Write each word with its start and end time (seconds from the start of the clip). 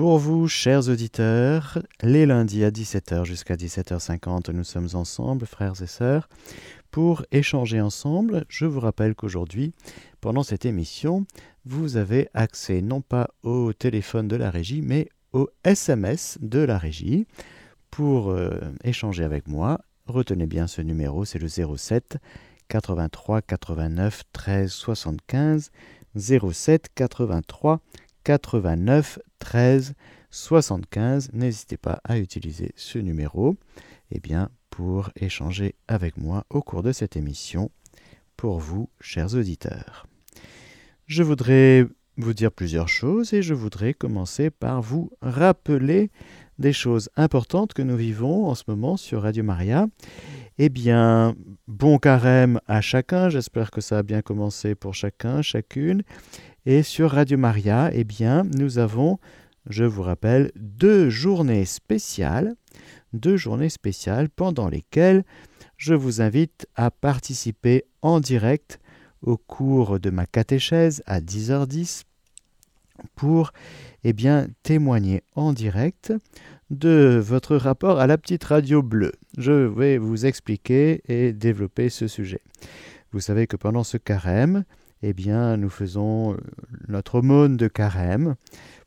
Pour 0.00 0.16
vous, 0.16 0.48
chers 0.48 0.88
auditeurs, 0.88 1.78
les 2.00 2.24
lundis 2.24 2.64
à 2.64 2.70
17h 2.70 3.26
jusqu'à 3.26 3.54
17h50, 3.54 4.50
nous 4.50 4.64
sommes 4.64 4.88
ensemble, 4.94 5.44
frères 5.44 5.82
et 5.82 5.86
sœurs, 5.86 6.30
pour 6.90 7.22
échanger 7.32 7.82
ensemble. 7.82 8.46
Je 8.48 8.64
vous 8.64 8.80
rappelle 8.80 9.14
qu'aujourd'hui, 9.14 9.74
pendant 10.22 10.42
cette 10.42 10.64
émission, 10.64 11.26
vous 11.66 11.98
avez 11.98 12.30
accès 12.32 12.80
non 12.80 13.02
pas 13.02 13.28
au 13.42 13.74
téléphone 13.74 14.26
de 14.26 14.36
la 14.36 14.48
régie, 14.48 14.80
mais 14.80 15.10
au 15.34 15.50
SMS 15.64 16.38
de 16.40 16.60
la 16.60 16.78
régie 16.78 17.26
pour 17.90 18.30
euh, 18.30 18.58
échanger 18.82 19.22
avec 19.22 19.48
moi. 19.48 19.82
Retenez 20.06 20.46
bien 20.46 20.66
ce 20.66 20.80
numéro, 20.80 21.26
c'est 21.26 21.38
le 21.38 21.48
07 21.76 22.16
83 22.68 23.42
89 23.42 24.22
13 24.32 24.70
75 24.70 25.70
07 26.16 26.88
83 26.94 27.80
89 28.24 29.18
13 29.38 29.94
75. 30.30 31.30
N'hésitez 31.32 31.76
pas 31.76 32.00
à 32.04 32.18
utiliser 32.18 32.72
ce 32.76 32.98
numéro 32.98 33.56
eh 34.12 34.20
pour 34.70 35.10
échanger 35.16 35.74
avec 35.88 36.16
moi 36.16 36.44
au 36.50 36.62
cours 36.62 36.82
de 36.82 36.92
cette 36.92 37.16
émission 37.16 37.70
pour 38.36 38.58
vous, 38.58 38.88
chers 39.00 39.34
auditeurs. 39.34 40.06
Je 41.06 41.22
voudrais 41.22 41.86
vous 42.16 42.34
dire 42.34 42.52
plusieurs 42.52 42.88
choses 42.88 43.34
et 43.34 43.42
je 43.42 43.54
voudrais 43.54 43.94
commencer 43.94 44.50
par 44.50 44.80
vous 44.80 45.10
rappeler 45.20 46.10
des 46.58 46.72
choses 46.72 47.08
importantes 47.16 47.72
que 47.72 47.82
nous 47.82 47.96
vivons 47.96 48.46
en 48.46 48.54
ce 48.54 48.64
moment 48.68 48.96
sur 48.96 49.22
Radio 49.22 49.42
Maria. 49.42 49.88
Eh 50.58 50.68
bien, 50.68 51.34
bon 51.68 51.98
carême 51.98 52.60
à 52.66 52.82
chacun, 52.82 53.30
j'espère 53.30 53.70
que 53.70 53.80
ça 53.80 53.98
a 53.98 54.02
bien 54.02 54.20
commencé 54.20 54.74
pour 54.74 54.94
chacun, 54.94 55.40
chacune. 55.40 56.02
Et 56.66 56.82
sur 56.82 57.12
Radio 57.12 57.38
Maria, 57.38 57.90
eh 57.94 58.04
bien, 58.04 58.42
nous 58.44 58.78
avons, 58.78 59.18
je 59.70 59.84
vous 59.84 60.02
rappelle, 60.02 60.52
deux 60.56 61.08
journées 61.08 61.64
spéciales, 61.64 62.54
deux 63.14 63.38
journées 63.38 63.70
spéciales 63.70 64.28
pendant 64.28 64.68
lesquelles 64.68 65.24
je 65.78 65.94
vous 65.94 66.20
invite 66.20 66.66
à 66.76 66.90
participer 66.90 67.84
en 68.02 68.20
direct 68.20 68.78
au 69.22 69.38
cours 69.38 69.98
de 69.98 70.10
ma 70.10 70.26
catéchèse 70.26 71.02
à 71.06 71.20
10h10 71.20 72.02
pour 73.14 73.52
eh 74.04 74.14
témoigner 74.62 75.22
en 75.34 75.54
direct 75.54 76.12
de 76.68 77.18
votre 77.24 77.56
rapport 77.56 78.00
à 78.00 78.06
la 78.06 78.18
petite 78.18 78.44
radio 78.44 78.82
bleue. 78.82 79.12
Je 79.38 79.52
vais 79.52 79.96
vous 79.96 80.26
expliquer 80.26 81.00
et 81.08 81.32
développer 81.32 81.88
ce 81.88 82.06
sujet. 82.06 82.42
Vous 83.12 83.20
savez 83.20 83.46
que 83.46 83.56
pendant 83.56 83.82
ce 83.82 83.96
carême, 83.96 84.64
eh 85.02 85.12
bien, 85.12 85.56
nous 85.56 85.70
faisons 85.70 86.34
euh, 86.34 86.36
notre 86.88 87.16
aumône 87.16 87.56
de 87.56 87.68
carême 87.68 88.36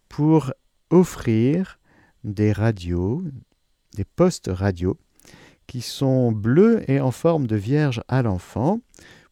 pour 0.09 0.53
offrir 0.89 1.79
des 2.23 2.51
radios, 2.51 3.23
des 3.95 4.05
postes 4.05 4.49
radio 4.51 4.97
qui 5.67 5.81
sont 5.81 6.31
bleus 6.31 6.89
et 6.89 6.99
en 6.99 7.11
forme 7.11 7.47
de 7.47 7.55
vierge 7.55 8.01
à 8.07 8.21
l'enfant 8.21 8.79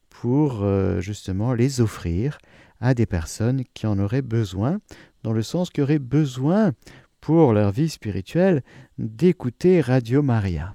pour 0.09 0.63
euh, 0.63 1.01
justement 1.01 1.53
les 1.53 1.81
offrir 1.81 2.37
à 2.79 2.93
des 2.93 3.05
personnes 3.05 3.63
qui 3.73 3.85
en 3.85 3.99
auraient 3.99 4.23
besoin, 4.23 4.79
dans 5.23 5.33
le 5.33 5.43
sens 5.43 5.69
qui 5.69 5.81
auraient 5.81 5.99
besoin 5.99 6.71
pour 7.19 7.53
leur 7.53 7.71
vie 7.71 7.89
spirituelle 7.89 8.63
d'écouter 8.97 9.81
Radio 9.81 10.23
Maria. 10.23 10.73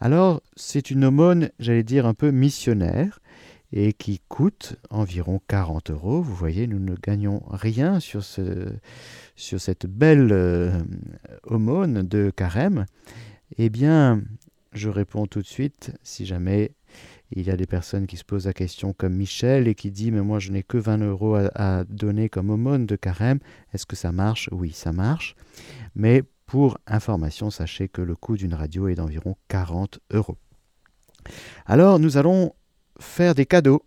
Alors, 0.00 0.42
c'est 0.56 0.90
une 0.90 1.04
aumône, 1.04 1.50
j'allais 1.60 1.84
dire, 1.84 2.06
un 2.06 2.14
peu 2.14 2.32
missionnaire 2.32 3.20
et 3.72 3.92
qui 3.92 4.20
coûte 4.28 4.76
environ 4.90 5.40
40 5.48 5.90
euros. 5.90 6.22
Vous 6.22 6.34
voyez, 6.34 6.66
nous 6.66 6.78
ne 6.78 6.94
gagnons 6.94 7.42
rien 7.50 8.00
sur, 8.00 8.22
ce, 8.22 8.72
sur 9.34 9.60
cette 9.60 9.86
belle 9.86 10.30
euh, 10.32 10.78
aumône 11.44 12.02
de 12.02 12.30
carême. 12.30 12.86
Eh 13.58 13.70
bien, 13.70 14.22
je 14.72 14.88
réponds 14.88 15.26
tout 15.26 15.40
de 15.40 15.46
suite, 15.46 15.92
si 16.02 16.26
jamais 16.26 16.72
il 17.34 17.46
y 17.46 17.50
a 17.50 17.56
des 17.56 17.66
personnes 17.66 18.06
qui 18.06 18.16
se 18.16 18.24
posent 18.24 18.46
la 18.46 18.52
question 18.52 18.92
comme 18.92 19.14
Michel 19.14 19.66
et 19.66 19.74
qui 19.74 19.90
dit 19.90 20.10
mais 20.10 20.20
moi 20.20 20.38
je 20.38 20.52
n'ai 20.52 20.62
que 20.62 20.76
20 20.76 20.98
euros 20.98 21.38
à, 21.54 21.84
donner 21.84 22.28
comme 22.28 22.50
aumône 22.50 22.86
de 22.86 22.96
carême. 22.96 23.38
Est-ce 23.72 23.86
que 23.86 23.96
ça 23.96 24.12
marche? 24.12 24.48
Oui, 24.52 24.72
ça 24.72 24.92
marche. 24.92 25.34
Mais 25.94 26.22
pour 26.46 26.78
information, 26.86 27.50
sachez 27.50 27.88
que 27.88 28.02
le 28.02 28.14
coût 28.14 28.36
d'une 28.36 28.54
radio 28.54 28.88
est 28.88 28.96
d'environ 28.96 29.36
40 29.48 30.00
euros. 30.12 30.36
Alors 31.64 31.98
nous 31.98 32.16
allons 32.18 32.52
faire 33.02 33.34
des 33.34 33.46
cadeaux. 33.46 33.82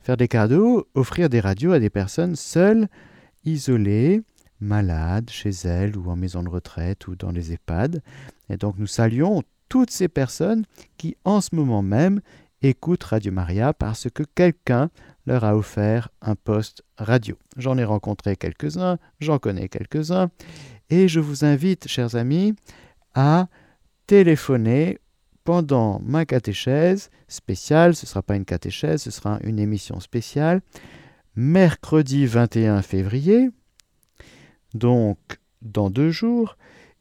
Faire 0.00 0.16
des 0.16 0.28
cadeaux, 0.28 0.86
offrir 0.94 1.28
des 1.28 1.40
radios 1.40 1.72
à 1.72 1.80
des 1.80 1.90
personnes 1.90 2.36
seules, 2.36 2.88
isolées, 3.44 4.22
malades, 4.60 5.30
chez 5.30 5.50
elles 5.64 5.96
ou 5.96 6.10
en 6.10 6.16
maison 6.16 6.42
de 6.42 6.48
retraite 6.48 7.06
ou 7.08 7.16
dans 7.16 7.30
les 7.30 7.52
EHPAD. 7.52 8.02
Et 8.48 8.56
donc 8.56 8.78
nous 8.78 8.86
saluons 8.86 9.42
toutes 9.68 9.90
ces 9.90 10.08
personnes 10.08 10.64
qui 10.96 11.16
en 11.24 11.40
ce 11.40 11.54
moment 11.54 11.82
même 11.82 12.20
écoutent 12.62 13.04
Radio 13.04 13.32
Maria 13.32 13.72
parce 13.72 14.08
que 14.10 14.22
quelqu'un 14.34 14.90
leur 15.26 15.44
a 15.44 15.56
offert 15.56 16.08
un 16.22 16.34
poste 16.34 16.82
radio. 16.96 17.36
J'en 17.56 17.78
ai 17.78 17.84
rencontré 17.84 18.36
quelques-uns, 18.36 18.98
j'en 19.20 19.38
connais 19.38 19.68
quelques-uns, 19.68 20.30
et 20.90 21.06
je 21.06 21.20
vous 21.20 21.44
invite, 21.44 21.86
chers 21.86 22.16
amis, 22.16 22.54
à 23.14 23.48
téléphoner 24.06 24.98
pendant 25.48 26.02
ma 26.04 26.26
catéchèse 26.26 27.08
spéciale, 27.26 27.94
ce 27.94 28.04
ne 28.04 28.08
sera 28.08 28.20
pas 28.20 28.36
une 28.36 28.44
catéchèse, 28.44 29.04
ce 29.04 29.10
sera 29.10 29.38
une 29.42 29.58
émission 29.58 29.98
spéciale, 29.98 30.60
mercredi 31.36 32.26
21 32.26 32.82
février, 32.82 33.48
donc 34.74 35.16
dans 35.62 35.88
deux 35.88 36.10
jours, 36.10 36.58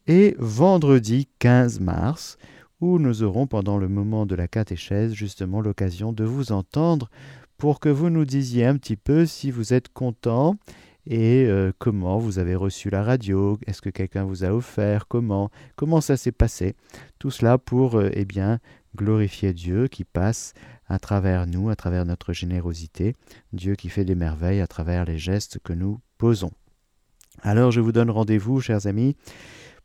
et 0.07 0.33
vendredi 0.39 1.27
15 1.39 1.81
mars, 1.81 2.37
où 2.79 2.99
nous 2.99 3.21
aurons 3.21 3.47
pendant 3.47 3.77
le 3.77 3.89
moment 3.89 4.25
de 4.25 4.35
la 4.35 4.47
catéchèse 4.47 5.11
justement 5.11 5.59
l'occasion 5.59 6.13
de 6.13 6.23
vous 6.23 6.53
entendre 6.53 7.09
pour 7.57 7.81
que 7.81 7.89
vous 7.89 8.09
nous 8.09 8.23
disiez 8.23 8.65
un 8.65 8.77
petit 8.77 8.95
peu 8.95 9.25
si 9.25 9.51
vous 9.51 9.73
êtes 9.73 9.89
content 9.89 10.55
et 11.09 11.45
euh, 11.45 11.71
comment 11.79 12.17
vous 12.17 12.37
avez 12.37 12.55
reçu 12.55 12.89
la 12.89 13.01
radio, 13.01 13.57
est-ce 13.65 13.81
que 13.81 13.89
quelqu'un 13.89 14.25
vous 14.25 14.43
a 14.43 14.49
offert, 14.49 15.07
comment, 15.07 15.49
comment 15.75 16.01
ça 16.01 16.17
s'est 16.17 16.33
passé? 16.33 16.75
Tout 17.17 17.31
cela 17.31 17.57
pour 17.57 17.97
euh, 17.97 18.09
eh 18.13 18.25
bien 18.25 18.59
glorifier 18.95 19.53
Dieu 19.53 19.87
qui 19.87 20.03
passe 20.03 20.53
à 20.87 20.99
travers 20.99 21.47
nous, 21.47 21.69
à 21.69 21.75
travers 21.75 22.05
notre 22.05 22.33
générosité, 22.33 23.15
Dieu 23.53 23.75
qui 23.75 23.89
fait 23.89 24.05
des 24.05 24.15
merveilles 24.15 24.61
à 24.61 24.67
travers 24.67 25.05
les 25.05 25.17
gestes 25.17 25.59
que 25.63 25.73
nous 25.73 25.99
posons. 26.17 26.51
Alors 27.41 27.71
je 27.71 27.79
vous 27.79 27.91
donne 27.91 28.09
rendez-vous, 28.09 28.59
chers 28.59 28.87
amis, 28.87 29.15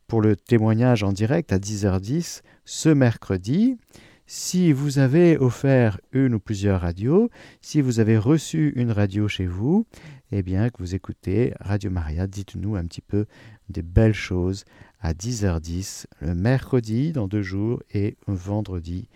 pour 0.07 0.21
le 0.21 0.35
témoignage 0.35 1.03
en 1.03 1.13
direct 1.13 1.53
à 1.53 1.57
10h10 1.57 2.41
ce 2.65 2.89
mercredi. 2.89 3.77
Si 4.25 4.71
vous 4.71 4.99
avez 4.99 5.37
offert 5.37 5.99
une 6.13 6.35
ou 6.35 6.39
plusieurs 6.39 6.81
radios, 6.81 7.29
si 7.61 7.81
vous 7.81 7.99
avez 7.99 8.17
reçu 8.17 8.71
une 8.75 8.91
radio 8.91 9.27
chez 9.27 9.45
vous, 9.45 9.85
eh 10.31 10.43
bien 10.43 10.69
que 10.69 10.77
vous 10.77 10.95
écoutez 10.95 11.53
Radio 11.59 11.91
Maria, 11.91 12.25
dites-nous 12.25 12.75
un 12.75 12.85
petit 12.85 13.01
peu 13.01 13.25
des 13.69 13.81
belles 13.81 14.13
choses 14.13 14.63
à 15.01 15.13
10h10 15.13 16.05
le 16.21 16.35
mercredi 16.35 17.11
dans 17.11 17.27
deux 17.27 17.41
jours 17.41 17.83
et 17.93 18.15
vendredi 18.27 19.09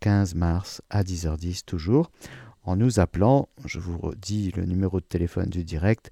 15 0.00 0.34
mars 0.34 0.82
à 0.90 1.04
10h10 1.04 1.64
toujours 1.64 2.10
en 2.64 2.76
nous 2.76 2.98
appelant, 3.00 3.48
je 3.64 3.78
vous 3.78 4.12
dis 4.20 4.50
le 4.56 4.64
numéro 4.66 5.00
de 5.00 5.06
téléphone 5.06 5.48
du 5.48 5.64
direct 5.64 6.10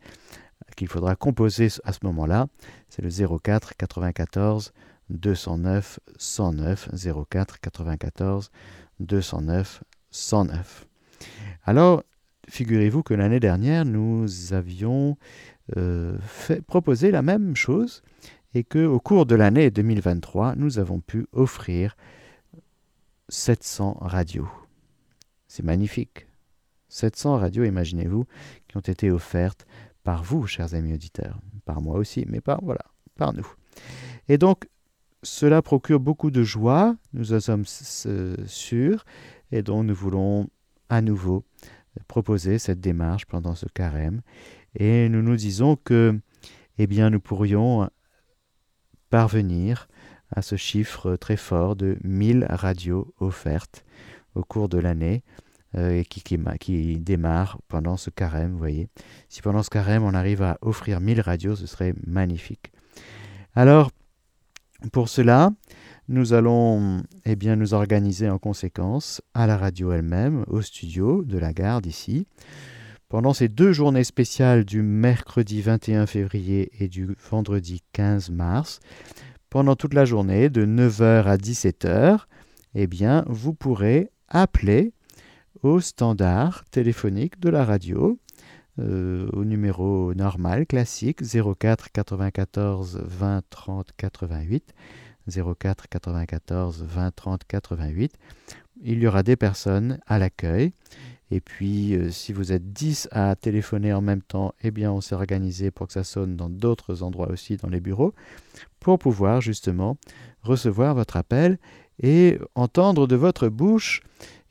qu'il 0.77 0.89
faudra 0.89 1.17
composer 1.17 1.69
à 1.85 1.93
ce 1.93 1.99
moment-là, 2.05 2.47
c'est 2.89 3.03
le 3.03 3.11
04 3.11 3.77
94 3.77 4.73
209 5.11 6.01
109 6.17 6.91
04 7.29 7.61
94 7.61 8.51
209 9.01 9.85
109. 10.11 10.87
Alors, 11.65 12.03
figurez-vous 12.49 13.03
que 13.03 13.15
l'année 13.15 13.41
dernière, 13.41 13.85
nous 13.85 14.53
avions 14.53 15.17
euh, 15.77 16.17
proposé 16.67 17.11
la 17.11 17.23
même 17.23 17.57
chose 17.57 18.03
et 18.55 18.65
qu'au 18.65 19.01
cours 19.01 19.27
de 19.27 19.35
l'année 19.35 19.71
2023, 19.71 20.55
nous 20.57 20.79
avons 20.79 21.01
pu 21.01 21.27
offrir 21.33 21.97
700 23.29 23.99
radios. 24.01 24.49
C'est 25.49 25.65
magnifique. 25.65 26.27
700 26.89 27.39
radios, 27.39 27.65
imaginez-vous, 27.65 28.25
qui 28.69 28.77
ont 28.77 28.81
été 28.81 29.11
offertes 29.11 29.67
par 30.05 30.23
vous, 30.23 30.47
chers 30.47 30.75
amis 30.75 30.95
auditeurs, 30.95 31.39
par 31.65 31.83
moi 31.83 31.97
aussi, 31.97 32.25
mais 32.29 32.41
voilà, 32.63 32.85
par 33.17 33.33
nous. 33.33 33.47
Et 34.29 34.39
donc, 34.39 34.69
cela 35.27 35.61
procure 35.61 36.01
beaucoup 36.01 36.31
de 36.31 36.43
joie, 36.43 36.97
nous 37.13 37.33
en 37.33 37.41
sommes 37.41 37.65
sûrs, 37.67 39.05
et 39.51 39.63
donc 39.63 39.85
nous 39.85 39.95
voulons 39.95 40.49
à 40.89 41.03
nouveau 41.03 41.45
proposer 42.07 42.59
cette 42.59 42.81
démarche 42.81 43.27
pendant 43.27 43.55
ce 43.55 43.67
carême. 43.67 44.23
Et 44.75 45.09
nous 45.09 45.23
nous 45.23 45.37
disons 45.37 45.77
que, 45.77 46.19
eh 46.79 46.87
bien, 46.87 47.11
nous 47.11 47.21
pourrions 47.21 47.89
parvenir 49.11 49.89
à 50.31 50.43
ce 50.43 50.57
chiffre 50.57 51.17
très 51.17 51.37
fort 51.37 51.77
de 51.77 51.97
1000 52.05 52.47
radios 52.49 53.13
offertes 53.19 53.85
au 54.35 54.43
cours 54.43 54.69
de 54.69 54.79
l'année 54.79 55.23
euh, 55.77 56.03
qui, 56.05 56.99
démarre 56.99 57.59
pendant 57.69 57.97
ce 57.97 58.11
carême, 58.11 58.53
vous 58.53 58.59
voyez. 58.59 58.89
Si 59.29 59.43
pendant 59.43 59.63
ce 59.63 59.71
carême 59.71 60.05
on 60.05 60.15
arrive 60.15 60.43
à 60.43 60.59
offrir 60.61 61.01
1000 61.01 61.21
radios, 61.21 61.57
ce 61.57 61.67
serait 61.67 61.95
magnifique. 62.07 62.73
Alors, 63.55 63.91
pour 64.93 65.09
cela, 65.09 65.51
nous 66.09 66.33
allons 66.33 67.03
eh 67.25 67.37
nous 67.57 67.75
organiser 67.75 68.29
en 68.29 68.39
conséquence 68.39 69.23
à 69.35 69.47
la 69.47 69.57
radio 69.57 69.93
elle-même, 69.93 70.45
au 70.49 70.63
studio 70.63 71.25
de 71.25 71.39
la 71.39 71.53
gare 71.53 71.81
d'ici. 71.81 72.27
Pendant 73.09 73.33
ces 73.33 73.49
deux 73.49 73.73
journées 73.73 74.05
spéciales 74.05 74.65
du 74.65 74.83
mercredi 74.83 75.63
21 75.63 76.07
février 76.07 76.71
et 76.81 76.89
du 76.89 77.17
vendredi 77.31 77.83
15 77.93 78.31
mars, 78.31 78.81
pendant 79.49 79.77
toute 79.77 79.95
la 79.95 80.05
journée, 80.05 80.51
de 80.51 80.67
9h 80.67 81.25
à 81.25 81.37
17h, 81.37 82.27
eh 82.75 82.87
bien, 82.87 83.25
vous 83.29 83.55
pourrez 83.55 84.11
appeler 84.29 84.93
au 85.63 85.81
standard 85.81 86.65
téléphonique 86.71 87.41
de 87.41 87.49
la 87.49 87.65
radio, 87.65 88.19
euh, 88.79 89.29
au 89.33 89.45
numéro 89.45 90.15
normal, 90.15 90.67
classique, 90.67 91.21
04 91.23 91.91
94 91.93 93.03
20 93.05 93.43
30 93.49 93.91
88. 93.97 94.75
04 95.29 95.89
94 95.89 96.83
20 96.85 97.15
30 97.15 97.45
88. 97.45 98.13
Il 98.83 98.99
y 98.99 99.07
aura 99.07 99.23
des 99.23 99.37
personnes 99.37 99.99
à 100.07 100.19
l'accueil. 100.19 100.73
Et 101.31 101.41
puis, 101.41 101.95
euh, 101.95 102.11
si 102.11 102.33
vous 102.33 102.53
êtes 102.53 102.73
10 102.73 103.09
à 103.11 103.35
téléphoner 103.35 103.93
en 103.93 104.01
même 104.01 104.23
temps, 104.23 104.55
eh 104.63 104.71
bien, 104.71 104.93
on 104.93 105.01
s'est 105.01 105.15
organisé 105.15 105.71
pour 105.71 105.89
que 105.89 105.93
ça 105.93 106.05
sonne 106.05 106.37
dans 106.37 106.49
d'autres 106.49 107.03
endroits 107.03 107.31
aussi, 107.31 107.57
dans 107.57 107.69
les 107.69 107.81
bureaux, 107.81 108.15
pour 108.79 108.99
pouvoir 108.99 109.41
justement 109.41 109.97
recevoir 110.43 110.95
votre 110.95 111.17
appel 111.17 111.59
et 112.01 112.39
entendre 112.55 113.07
de 113.09 113.17
votre 113.17 113.49
bouche, 113.49 114.03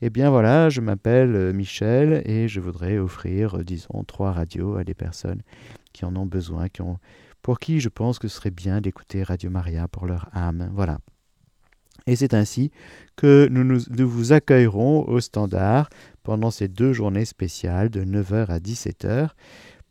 eh 0.02 0.10
bien 0.10 0.30
voilà, 0.30 0.68
je 0.68 0.80
m'appelle 0.80 1.34
euh, 1.34 1.52
Michel 1.52 2.22
et 2.26 2.48
je 2.48 2.60
voudrais 2.60 2.98
offrir, 2.98 3.58
euh, 3.58 3.64
disons, 3.64 4.04
trois 4.06 4.32
radios 4.32 4.76
à 4.76 4.84
des 4.84 4.94
personnes 4.94 5.42
qui 5.92 6.04
en 6.04 6.14
ont 6.16 6.26
besoin, 6.26 6.66
pour 7.40 7.58
qui 7.58 7.80
je 7.80 7.88
pense 7.88 8.18
que 8.18 8.28
ce 8.28 8.36
serait 8.36 8.50
bien 8.50 8.80
d'écouter 8.80 9.22
Radio 9.22 9.48
Maria 9.50 9.88
pour 9.88 10.06
leur 10.06 10.28
âme. 10.32 10.70
Voilà. 10.74 10.98
Et 12.06 12.14
c'est 12.14 12.34
ainsi 12.34 12.70
que 13.16 13.48
nous, 13.50 13.64
nous, 13.64 14.08
vous 14.08 14.32
accueillerons 14.32 15.08
au 15.08 15.20
standard 15.20 15.88
pendant 16.22 16.50
ces 16.50 16.68
deux 16.68 16.92
journées 16.92 17.24
spéciales 17.24 17.88
de 17.88 18.04
9h 18.04 18.46
à 18.46 18.58
17h 18.58 19.30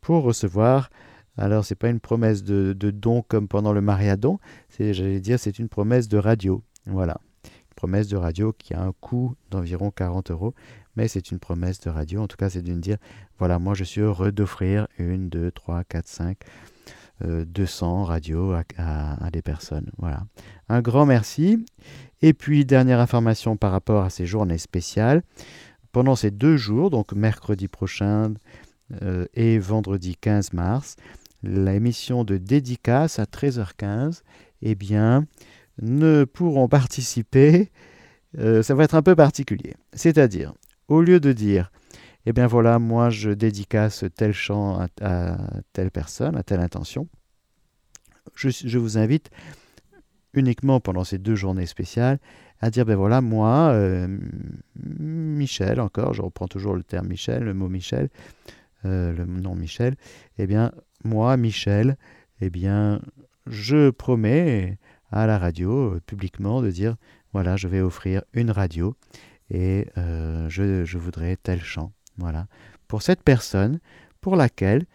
pour 0.01 0.23
recevoir. 0.23 0.89
Alors, 1.37 1.65
ce 1.65 1.73
n'est 1.73 1.77
pas 1.77 1.89
une 1.89 1.99
promesse 1.99 2.43
de, 2.43 2.73
don 2.73 3.21
comme 3.21 3.47
pendant 3.47 3.73
le 3.73 3.81
Mariadon, 3.81 4.39
j'allais 4.79 5.19
dire, 5.19 5.39
c'est 5.39 5.59
une 5.59 5.67
promesse 5.67 6.07
de 6.07 6.17
radio. 6.17 6.63
Voilà. 6.85 7.19
Promesse 7.75 8.07
de 8.07 8.17
radio 8.17 8.53
qui 8.53 8.73
a 8.73 8.81
un 8.81 8.93
coût 8.93 9.35
d'environ 9.51 9.91
40 9.91 10.31
euros, 10.31 10.53
mais 10.95 11.07
c'est 11.07 11.31
une 11.31 11.39
promesse 11.39 11.79
de 11.81 11.89
radio. 11.89 12.21
En 12.21 12.27
tout 12.27 12.37
cas, 12.37 12.49
c'est 12.49 12.61
de 12.61 12.73
dire 12.73 12.97
voilà, 13.37 13.59
moi 13.59 13.73
je 13.73 13.83
suis 13.83 14.01
heureux 14.01 14.31
d'offrir 14.31 14.87
une, 14.97 15.29
deux, 15.29 15.51
trois, 15.51 15.83
quatre, 15.83 16.07
cinq 16.07 16.39
200 17.23 18.01
euh, 18.01 18.03
radios 18.03 18.53
à, 18.77 19.29
des 19.31 19.41
personnes. 19.41 19.89
Voilà. 19.97 20.23
Un 20.69 20.81
grand 20.81 21.05
merci. 21.05 21.65
Et 22.21 22.33
puis, 22.33 22.65
dernière 22.65 22.99
information 22.99 23.57
par 23.57 23.71
rapport 23.71 24.03
à 24.03 24.09
ces 24.09 24.25
journées 24.25 24.57
spéciales. 24.57 25.23
Pendant 25.91 26.15
ces 26.15 26.31
deux 26.31 26.57
jours, 26.57 26.89
donc 26.89 27.13
mercredi 27.13 27.67
prochain 27.67 28.33
euh, 29.01 29.25
et 29.33 29.59
vendredi 29.59 30.15
15 30.19 30.53
mars, 30.53 30.97
l'émission 31.41 32.23
de 32.23 32.37
dédicace 32.37 33.19
à 33.19 33.23
13h15, 33.23 34.21
eh 34.61 34.75
bien, 34.75 35.25
ne 35.81 36.23
pourront 36.23 36.67
participer. 36.67 37.71
Euh, 38.37 38.63
ça 38.63 38.75
va 38.75 38.83
être 38.83 38.95
un 38.95 39.01
peu 39.01 39.15
particulier. 39.15 39.73
C'est-à-dire, 39.93 40.53
au 40.87 41.01
lieu 41.01 41.19
de 41.19 41.31
dire 41.31 41.71
eh 42.25 42.33
bien 42.33 42.47
voilà, 42.47 42.79
moi 42.79 43.09
je 43.09 43.29
dédicace 43.29 44.05
tel 44.15 44.33
chant 44.33 44.87
à, 45.01 45.37
telle 45.73 45.91
personne, 45.91 46.35
à 46.35 46.43
telle 46.43 46.59
intention. 46.59 47.07
Je, 48.35 48.77
vous 48.77 48.97
invite 48.97 49.29
uniquement 50.33 50.79
pendant 50.79 51.03
ces 51.03 51.17
deux 51.17 51.35
journées 51.35 51.67
spéciales 51.67 52.19
à 52.61 52.69
dire, 52.71 52.85
ben 52.85 52.95
voilà, 52.95 53.21
moi, 53.21 53.71
euh, 53.73 54.07
Michel, 54.75 55.79
encore, 55.79 56.13
je 56.13 56.21
reprends 56.21 56.47
toujours 56.47 56.73
le 56.73 56.83
terme 56.83 57.07
Michel, 57.07 57.43
le 57.43 57.53
mot 57.53 57.69
Michel, 57.69 58.09
euh, 58.85 59.13
le 59.13 59.25
nom 59.25 59.55
Michel, 59.55 59.95
eh 60.37 60.47
bien, 60.47 60.71
moi, 61.03 61.37
Michel, 61.37 61.97
eh 62.41 62.49
bien, 62.49 63.01
je 63.45 63.89
promets 63.89 64.77
à 65.15 65.27
la 65.27 65.39
radio, 65.39 65.95
euh, 65.95 66.01
publiquement, 66.05 66.61
de 66.61 66.69
dire, 66.69 66.95
voilà, 67.33 67.55
je 67.55 67.67
vais 67.67 67.81
offrir 67.81 68.23
une 68.33 68.51
radio 68.51 68.95
et 69.49 69.87
je, 69.95 70.83
je 70.85 70.97
voudrais 70.97 71.37
tel 71.37 71.61
chant. 71.61 71.91
Voilà. 72.17 72.47
Pour 72.87 73.01
cette 73.01 73.21
personne 73.21 73.79
pour 74.21 74.35
laquelle 74.35 74.85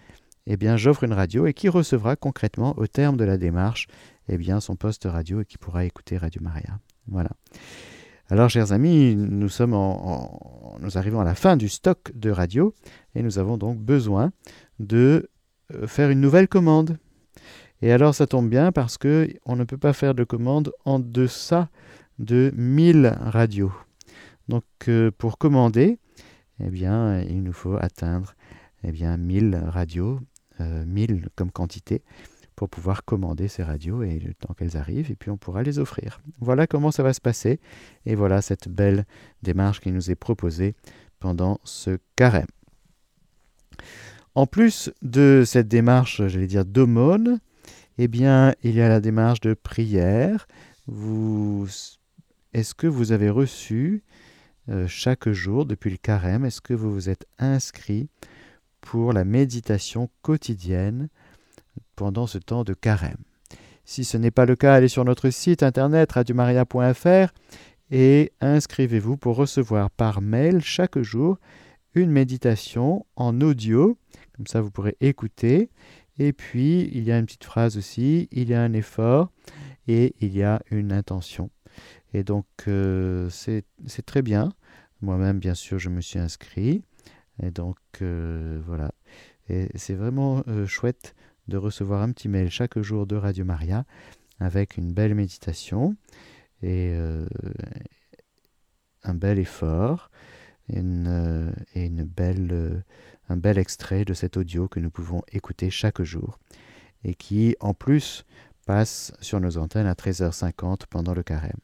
eh 0.47 0.57
bien, 0.57 0.77
j'offre 0.77 1.05
une 1.05 1.13
radio 1.13 1.47
et 1.47 1.55
qui 1.55 1.69
recevra 1.69 2.17
concrètement 2.17 2.75
au 2.79 2.87
terme 2.87 3.17
de 3.17 3.25
la 3.25 3.37
démarche 3.37 3.87
eh 4.29 4.37
bien, 4.37 4.61
son 4.61 4.77
poste 4.77 5.05
radio 5.05 5.43
et 5.43 5.45
qui 5.45 5.59
pourra 5.59 5.85
écouter 5.85 6.17
Radio 6.17 6.41
Maria. 6.43 6.79
Voilà. 7.07 7.31
Alors, 8.29 8.49
chers 8.49 8.73
amis, 8.73 9.17
nous, 9.17 9.49
sommes 9.49 9.75
en, 9.75 10.79
nous 10.81 10.97
arrivons 10.97 11.21
à 11.21 11.25
la 11.25 11.35
fin 11.35 11.57
du 11.57 11.69
stock 11.69 12.13
de 12.15 12.31
radio 12.31 12.75
et 13.15 13.23
nous 13.23 13.39
avons 13.39 13.59
donc 13.59 13.79
besoin 13.79 14.31
de 14.79 15.31
euh, 15.75 15.87
faire 15.87 16.11
une 16.11 16.21
nouvelle 16.21 16.47
commande. 16.47 16.97
Et 17.83 17.93
alors, 17.93 18.15
ça 18.15 18.27
tombe 18.27 18.49
bien 18.49 18.73
parce 18.73 18.99
que 18.99 19.29
on 19.47 19.57
ne 19.57 19.65
peut 19.65 19.79
pas 19.79 19.93
faire 19.93 20.15
de 20.15 20.25
commande 20.25 20.73
en 20.85 20.99
deçà 20.99 21.69
de 22.19 22.53
1000 22.57 23.17
radios. 23.21 23.73
Donc, 24.49 24.65
euh, 24.89 25.11
pour 25.17 25.39
commander, 25.39 25.99
eh 26.63 26.71
bien, 26.71 27.21
il 27.23 27.43
nous 27.43 27.53
faut 27.53 27.77
atteindre 27.77 28.35
eh 28.85 28.93
bien, 28.93 29.17
1000 29.17 29.57
radios, 29.67 30.21
1000 30.59 31.13
euh, 31.13 31.29
comme 31.35 31.51
quantité, 31.51 32.03
pour 32.57 32.69
pouvoir 32.69 33.05
commander 33.05 33.49
ces 33.49 33.63
radios 33.63 34.03
et 34.03 34.19
le 34.19 34.35
temps 34.35 34.53
qu'elles 34.55 34.77
arrivent, 34.77 35.11
et 35.11 35.17
puis 35.17 35.31
on 35.31 35.39
pourra 35.39 35.63
les 35.63 35.79
offrir. 35.79 36.21
Voilà 36.41 36.67
comment 36.67 36.91
ça 36.91 37.03
va 37.03 37.13
se 37.13 37.21
passer, 37.21 37.61
et 38.05 38.15
voilà 38.15 38.43
cette 38.43 38.69
belle 38.69 39.07
démarche 39.43 39.81
qui 39.81 39.93
nous 39.93 40.11
est 40.11 40.15
proposée 40.15 40.75
pendant 41.21 41.59
ce 41.65 41.99
carême. 42.17 42.47
En 44.35 44.47
plus 44.47 44.93
de 45.03 45.43
cette 45.47 45.69
démarche, 45.69 46.27
j'allais 46.27 46.47
dire 46.47 46.65
d'aumône, 46.65 47.41
eh 47.99 48.09
bien, 48.09 48.55
il 48.63 48.75
y 48.75 48.81
a 48.81 48.89
la 48.89 49.01
démarche 49.01 49.41
de 49.41 49.55
prière. 49.55 50.47
Est-ce 52.53 52.75
que 52.75 52.87
vous 52.87 53.13
avez 53.13 53.31
reçu 53.31 54.03
euh, 54.69 54.87
chaque 54.87 55.29
jour 55.31 55.67
depuis 55.67 55.91
le 55.91 55.97
carême 55.97 56.45
Est-ce 56.45 56.61
que 56.61 56.75
vous 56.75 56.93
vous 56.93 57.09
êtes 57.09 57.27
inscrit 57.39 58.09
pour 58.81 59.13
la 59.13 59.25
méditation 59.25 60.11
quotidienne 60.23 61.09
pendant 61.97 62.27
ce 62.27 62.39
temps 62.39 62.65
de 62.65 62.75
carême? 62.75 63.23
Si 63.85 64.05
ce 64.05 64.17
n'est 64.17 64.31
pas 64.31 64.47
le 64.47 64.57
cas, 64.57 64.75
allez 64.75 64.89
sur 64.89 65.05
notre 65.05 65.31
site 65.31 65.63
internet 65.63 66.13
radiomaria.fr 66.13 67.33
et 67.91 68.33
inscrivez-vous 68.41 69.17
pour 69.17 69.37
recevoir 69.37 69.91
par 69.91 70.21
mail 70.21 70.61
chaque 70.61 71.01
jour 71.01 71.39
une 71.95 72.11
méditation 72.11 73.05
en 73.17 73.41
audio. 73.41 73.99
Comme 74.37 74.47
ça, 74.47 74.61
vous 74.61 74.71
pourrez 74.71 74.97
écouter. 75.01 75.71
Et 76.21 76.35
puis, 76.35 76.91
il 76.93 77.05
y 77.05 77.13
a 77.13 77.19
une 77.19 77.25
petite 77.25 77.45
phrase 77.45 77.79
aussi, 77.79 78.29
il 78.31 78.51
y 78.51 78.55
a 78.55 78.61
un 78.61 78.75
effort 78.75 79.33
et 79.89 80.15
il 80.21 80.37
y 80.37 80.43
a 80.43 80.61
une 80.71 80.93
intention. 80.93 81.49
Et 82.13 82.25
donc, 82.25 82.45
euh, 82.69 83.31
c'est 83.31 83.65
très 84.05 84.21
bien. 84.21 84.53
Moi-même, 85.01 85.39
bien 85.39 85.55
sûr, 85.55 85.79
je 85.79 85.89
me 85.89 86.03
suis 86.03 86.19
inscrit. 86.19 86.85
Et 87.43 87.51
donc, 87.51 87.79
euh, 88.03 88.61
voilà. 88.67 88.93
Et 89.49 89.69
c'est 89.77 89.95
vraiment 89.95 90.45
euh, 90.47 90.67
chouette 90.67 91.15
de 91.49 91.57
recevoir 91.57 92.03
un 92.03 92.13
petit 92.13 92.29
mail 92.29 92.51
chaque 92.51 92.79
jour 92.81 93.07
de 93.07 93.17
Radio 93.17 93.47
Maria 93.47 93.87
avec 94.41 94.77
une 94.77 94.93
belle 94.93 95.15
méditation 95.15 95.97
et 96.63 96.95
un 99.05 99.15
bel 99.15 99.39
effort 99.39 100.11
et 100.69 100.79
une 100.79 102.05
belle, 102.05 102.85
un 103.31 103.37
bel 103.37 103.59
extrait 103.59 104.05
de 104.05 104.13
cet 104.13 104.37
audio 104.37 104.69
que 104.69 104.81
nous 104.81 104.91
pouvons 104.91 105.23
écouter 105.33 105.71
chaque 105.71 106.03
jour 106.03 106.39
et 107.05 107.15
qui, 107.15 107.57
en 107.61 107.75
plus, 107.75 108.25
passe 108.67 109.13
sur 109.21 109.41
nos 109.41 109.57
antennes 109.57 109.87
à 109.87 109.95
13h50 109.95 110.83
pendant 110.91 111.15
le 111.15 111.23
carême. 111.23 111.59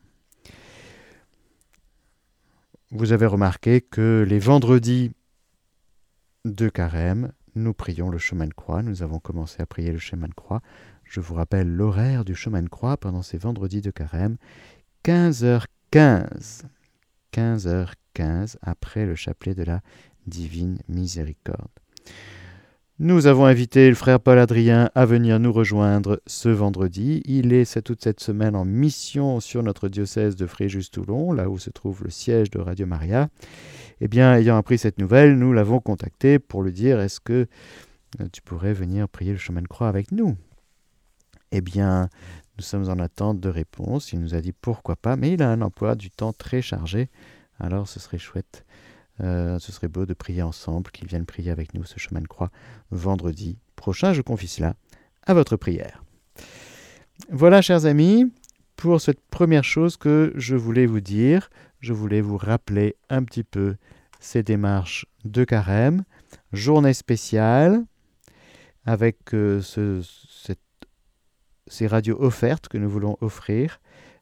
Vous 2.93 3.13
avez 3.13 3.27
remarqué 3.27 3.81
que 3.81 4.25
les 4.27 4.39
vendredis 4.39 5.13
de 6.45 6.69
carême, 6.69 7.33
nous 7.57 7.75
prions 7.75 8.11
le 8.11 8.19
chemin 8.19 8.47
de 8.47 8.55
croix. 8.55 8.83
Nous 8.83 9.03
avons 9.03 9.19
commencé 9.19 9.61
à 9.61 9.67
prier 9.67 9.91
le 9.91 9.99
chemin 9.99 10.29
de 10.29 10.35
croix. 10.35 10.63
Je 11.05 11.21
vous 11.21 11.35
rappelle 11.35 11.69
l'horaire 11.69 12.25
du 12.25 12.37
chemin 12.37 12.63
de 12.63 12.69
croix 12.69 12.97
pendant 12.97 13.23
ces 13.23 13.39
vendredis 13.39 13.81
de 13.81 13.91
carême. 13.91 14.37
15h15. 15.05 16.63
15h15 17.33 18.57
après 18.63 19.05
le 19.05 19.17
chapelet 19.17 19.55
de 19.55 19.65
la 19.65 19.81
divine 20.27 20.79
miséricorde. 20.89 21.69
Nous 22.99 23.27
avons 23.27 23.45
invité 23.45 23.91
le 23.91 23.95
frère 23.95 24.21
Paul 24.21 24.39
Adrien 24.39 24.91
à 24.95 25.05
venir 25.05 25.39
nous 25.39 25.53
rejoindre 25.53 26.23
ce 26.27 26.49
vendredi. 26.49 27.21
Il 27.27 27.53
est 27.53 27.83
toute 27.83 28.03
cette 28.03 28.21
semaine 28.21 28.57
en 28.57 28.65
mission 28.65 29.39
sur 29.41 29.63
notre 29.63 29.89
diocèse 29.89 30.35
de 30.35 30.47
Fréjus-Toulon, 30.47 31.33
là 31.33 31.51
où 31.51 31.59
se 31.59 31.69
trouve 31.69 32.05
le 32.05 32.11
siège 32.11 32.51
de 32.51 32.59
Radio 32.59 32.87
Maria. 32.87 33.29
Eh 34.01 34.09
bien, 34.09 34.35
ayant 34.35 34.57
appris 34.57 34.79
cette 34.79 34.99
nouvelle, 34.99 35.37
nous 35.37 35.53
l'avons 35.53 35.79
contacté 35.79 36.39
pour 36.39 36.63
lui 36.63 36.73
dire 36.73 36.99
est-ce 36.99 37.21
que 37.21 37.47
euh, 38.21 38.29
tu 38.33 38.41
pourrais 38.41 38.73
venir 38.73 39.11
prier 39.11 39.33
le 39.33 39.39
chemin 39.39 39.61
de 39.61 39.69
croix 39.69 39.89
avec 39.89 40.11
nous? 40.11 40.35
Eh 41.53 41.61
bien, 41.61 42.09
nous 42.57 42.65
sommes 42.65 42.89
en 42.89 42.99
attente 42.99 43.41
de 43.41 43.51
réponse. 43.51 44.15
Il 44.15 44.21
nous 44.21 44.35
a 44.35 44.41
dit 44.41 44.53
pourquoi 44.53 44.97
pas, 44.97 45.17
mais 45.17 45.33
il 45.33 45.43
a 45.43 45.51
un 45.51 45.61
emploi 45.61 45.97
du 45.97 46.11
temps 46.11 46.33
très 46.33 46.63
chargé. 46.63 47.11
Alors 47.59 47.89
ce 47.89 48.01
serait 48.01 48.19
chouette, 48.19 48.65
euh, 49.23 49.59
ce 49.59 49.73
serait 49.73 49.89
beau 49.89 50.07
de 50.07 50.15
prier 50.15 50.43
ensemble, 50.43 50.91
qu'il 50.91 51.09
vienne 51.09 51.27
prier 51.27 51.51
avec 51.51 51.75
nous 51.75 51.85
ce 51.85 51.99
chemin 51.99 52.21
de 52.21 52.29
croix 52.29 52.51
vendredi 52.91 53.59
prochain. 53.75 54.13
Je 54.13 54.23
confie 54.23 54.49
cela 54.49 54.75
à 55.27 55.35
votre 55.35 55.57
prière. 55.57 56.05
Voilà, 57.31 57.63
chers 57.63 57.87
amis, 57.87 58.31
pour 58.77 59.01
cette 59.01 59.21
première 59.31 59.65
chose 59.65 59.97
que 59.97 60.33
je 60.37 60.55
voulais 60.55 60.87
vous 60.87 61.01
dire. 61.01 61.49
Je 61.81 61.93
voulais 61.93 62.21
vous 62.21 62.37
rappeler 62.37 62.97
un 63.11 63.23
petit 63.25 63.45
peu 63.45 63.77
ces 64.21 64.43
démarches 64.43 65.07
de 65.25 65.45
carême, 65.45 66.05
journée 66.53 66.95
spéciale, 66.95 67.85
avec 68.85 69.35
euh, 69.35 69.61
ces 71.69 71.87
radios 71.87 72.21
offertes 72.21 72.69
que 72.69 72.79
nous 72.79 72.89
voulons 72.89 73.17
offrir 73.21 73.81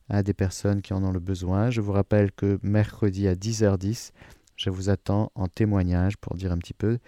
à 0.08 0.22
des 0.22 0.34
personnes 0.34 0.82
qui 0.82 0.92
en 0.92 1.02
ont 1.04 1.12
le 1.12 1.20
besoin. 1.20 1.70
Je 1.70 1.80
vous 1.80 1.92
rappelle 1.92 2.32
que 2.32 2.58
mercredi 2.62 3.28
à 3.28 3.34
10h10, 3.34 4.12
je 4.56 4.70
vous 4.70 4.88
attends 4.88 5.30
en 5.34 5.49
témoignage 5.49 6.16
pour 6.16 6.34
dire 6.34 6.52
un 6.52 6.58
petit 6.58 6.75
peu, 6.75 6.99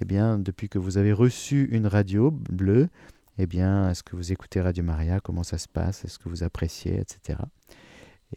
eh 0.00 0.04
bien, 0.04 0.38
depuis 0.38 0.68
que 0.68 0.78
vous 0.78 0.98
avez 0.98 1.12
reçu 1.12 1.68
une 1.70 1.86
radio 1.86 2.30
bleue, 2.30 2.88
eh 3.38 3.46
bien, 3.46 3.90
est-ce 3.90 4.02
que 4.02 4.16
vous 4.16 4.32
écoutez 4.32 4.60
Radio 4.60 4.84
Maria 4.84 5.20
Comment 5.20 5.42
ça 5.42 5.58
se 5.58 5.68
passe 5.68 6.04
Est-ce 6.04 6.18
que 6.18 6.28
vous 6.28 6.42
appréciez, 6.42 7.00
etc. 7.00 7.38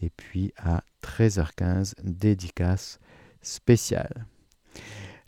Et 0.02 0.10
puis 0.10 0.54
à 0.58 0.84
13h15, 1.04 1.94
dédicace 2.04 3.00
spéciale. 3.42 4.26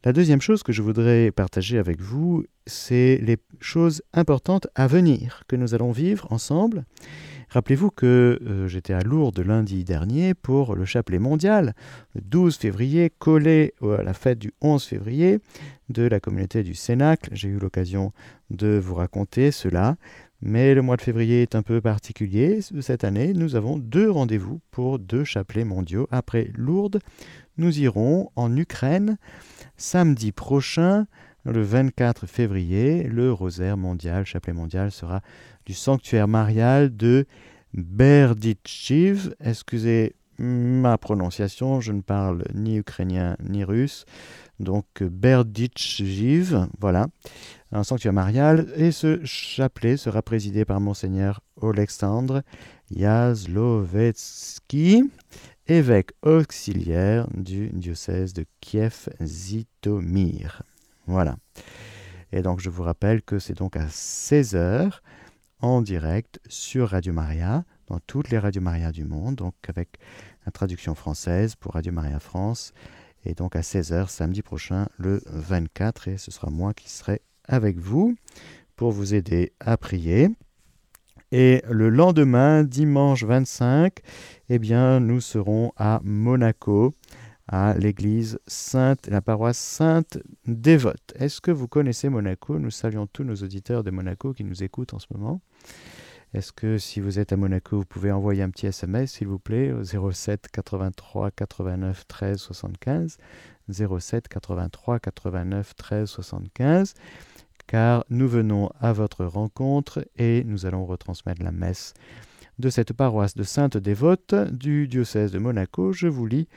La 0.03 0.13
deuxième 0.13 0.41
chose 0.41 0.63
que 0.63 0.71
je 0.71 0.81
voudrais 0.81 1.31
partager 1.31 1.77
avec 1.77 1.99
vous, 1.99 2.45
c'est 2.65 3.17
les 3.21 3.37
choses 3.59 4.01
importantes 4.13 4.67
à 4.75 4.87
venir 4.87 5.43
que 5.47 5.55
nous 5.55 5.73
allons 5.73 5.91
vivre 5.91 6.31
ensemble. 6.31 6.85
Rappelez-vous 7.49 7.89
que 7.89 8.39
euh, 8.45 8.67
j'étais 8.67 8.93
à 8.93 9.01
Lourdes 9.01 9.39
lundi 9.39 9.83
dernier 9.83 10.35
pour 10.35 10.75
le 10.75 10.85
chapelet 10.85 11.17
mondial, 11.17 11.73
le 12.13 12.21
12 12.21 12.55
février, 12.57 13.11
collé 13.17 13.73
à 13.81 14.03
la 14.03 14.13
fête 14.13 14.37
du 14.37 14.53
11 14.61 14.83
février 14.83 15.39
de 15.89 16.03
la 16.03 16.19
communauté 16.19 16.61
du 16.61 16.75
Cénacle. 16.75 17.29
J'ai 17.33 17.49
eu 17.49 17.57
l'occasion 17.57 18.13
de 18.51 18.77
vous 18.77 18.95
raconter 18.95 19.51
cela. 19.51 19.95
Mais 20.41 20.73
le 20.73 20.81
mois 20.81 20.95
de 20.95 21.01
février 21.01 21.41
est 21.41 21.55
un 21.55 21.63
peu 21.63 21.81
particulier. 21.81 22.59
Cette 22.81 23.03
année, 23.03 23.33
nous 23.33 23.55
avons 23.55 23.77
deux 23.77 24.09
rendez-vous 24.09 24.61
pour 24.71 24.97
deux 24.97 25.25
chapelets 25.25 25.65
mondiaux. 25.65 26.07
Après 26.11 26.49
Lourdes, 26.55 27.01
nous 27.57 27.79
irons 27.79 28.29
en 28.35 28.55
Ukraine 28.55 29.17
samedi 29.75 30.31
prochain, 30.31 31.07
le 31.43 31.61
24 31.61 32.25
février. 32.25 33.03
Le 33.03 33.33
rosaire 33.33 33.75
mondial, 33.75 34.25
chapelet 34.25 34.53
mondial, 34.53 34.91
sera 34.91 35.21
du 35.69 35.75
sanctuaire 35.75 36.27
marial 36.27 36.97
de 36.97 37.27
Berdichiv. 37.75 39.35
Excusez 39.39 40.15
ma 40.39 40.97
prononciation, 40.97 41.79
je 41.79 41.91
ne 41.91 42.01
parle 42.01 42.43
ni 42.55 42.77
ukrainien 42.77 43.37
ni 43.39 43.63
russe. 43.63 44.05
Donc 44.59 44.87
Berdichiv, 44.99 46.67
voilà, 46.79 47.05
un 47.71 47.83
sanctuaire 47.83 48.13
marial. 48.13 48.65
Et 48.77 48.91
ce 48.91 49.23
chapelet 49.23 49.95
sera 49.95 50.23
présidé 50.23 50.65
par 50.65 50.79
Monseigneur 50.79 51.41
Oleksandr 51.57 52.41
Yazlovetsky, 52.89 55.03
évêque 55.67 56.13
auxiliaire 56.23 57.27
du 57.35 57.69
diocèse 57.69 58.33
de 58.33 58.43
Kiev-Zitomir. 58.59 60.63
Voilà. 61.05 61.35
Et 62.31 62.41
donc 62.41 62.59
je 62.59 62.71
vous 62.71 62.81
rappelle 62.81 63.21
que 63.21 63.37
c'est 63.37 63.57
donc 63.57 63.77
à 63.77 63.85
16h 63.85 64.99
en 65.61 65.81
direct 65.81 66.39
sur 66.47 66.89
Radio 66.89 67.13
Maria, 67.13 67.65
dans 67.87 67.99
toutes 67.99 68.29
les 68.29 68.39
Radio 68.39 68.61
Maria 68.61 68.91
du 68.91 69.05
monde, 69.05 69.35
donc 69.35 69.55
avec 69.67 69.97
la 70.45 70.51
traduction 70.51 70.95
française 70.95 71.55
pour 71.55 71.73
Radio 71.73 71.91
Maria 71.91 72.19
France. 72.19 72.73
Et 73.25 73.33
donc 73.33 73.55
à 73.55 73.61
16h 73.61 74.07
samedi 74.07 74.41
prochain, 74.41 74.87
le 74.97 75.21
24, 75.25 76.07
et 76.07 76.17
ce 76.17 76.31
sera 76.31 76.49
moi 76.49 76.73
qui 76.73 76.89
serai 76.89 77.21
avec 77.47 77.77
vous 77.77 78.15
pour 78.75 78.91
vous 78.91 79.13
aider 79.13 79.51
à 79.59 79.75
prier. 79.75 80.29
Et 81.31 81.61
le 81.69 81.89
lendemain, 81.89 82.63
dimanche 82.63 83.23
25, 83.23 83.99
eh 84.49 84.57
bien, 84.57 84.99
nous 84.99 85.21
serons 85.21 85.71
à 85.75 85.99
Monaco, 86.03 86.95
à 87.47 87.75
l'église 87.77 88.39
Sainte, 88.47 89.07
la 89.07 89.21
paroisse 89.21 89.57
Sainte 89.57 90.17
Dévote. 90.45 91.13
Est-ce 91.15 91.41
que 91.41 91.51
vous 91.51 91.67
connaissez 91.67 92.09
Monaco? 92.09 92.57
Nous 92.57 92.71
saluons 92.71 93.05
tous 93.05 93.23
nos 93.23 93.35
auditeurs 93.35 93.83
de 93.83 93.91
Monaco 93.91 94.33
qui 94.33 94.43
nous 94.43 94.63
écoutent 94.63 94.93
en 94.93 94.99
ce 94.99 95.07
moment. 95.11 95.41
Est-ce 96.33 96.51
que 96.51 96.77
si 96.77 96.99
vous 96.99 97.17
êtes 97.17 97.33
à 97.33 97.37
Monaco, 97.37 97.77
vous 97.77 97.85
pouvez 97.85 98.11
envoyer 98.11 98.43
un 98.43 98.51
petit 98.51 98.67
SMS, 98.67 99.13
s'il 99.13 99.27
vous 99.27 99.39
plaît, 99.39 99.71
au 99.71 99.83
07 99.83 100.47
83 100.51 101.31
89 101.31 102.07
13 102.07 102.37
75 102.37 103.17
07 103.71 104.27
83 104.27 104.99
89 104.99 105.75
13 105.75 106.09
75 106.09 106.93
car 107.69 108.03
nous 108.09 108.27
venons 108.27 108.71
à 108.79 108.93
votre 108.93 109.25
rencontre 109.25 110.03
et 110.17 110.43
nous 110.43 110.65
allons 110.65 110.87
retransmettre 110.87 111.43
la 111.43 111.51
messe 111.51 111.93
de 112.57 112.69
cette 112.69 112.93
paroisse 112.93 113.35
de 113.35 113.43
Sainte 113.43 113.77
Dévote 113.77 114.33
du 114.51 114.87
diocèse 114.87 115.31
de 115.31 115.37
Monaco. 115.37 115.93
Je 115.93 116.07
vous 116.07 116.25
lis 116.25 116.47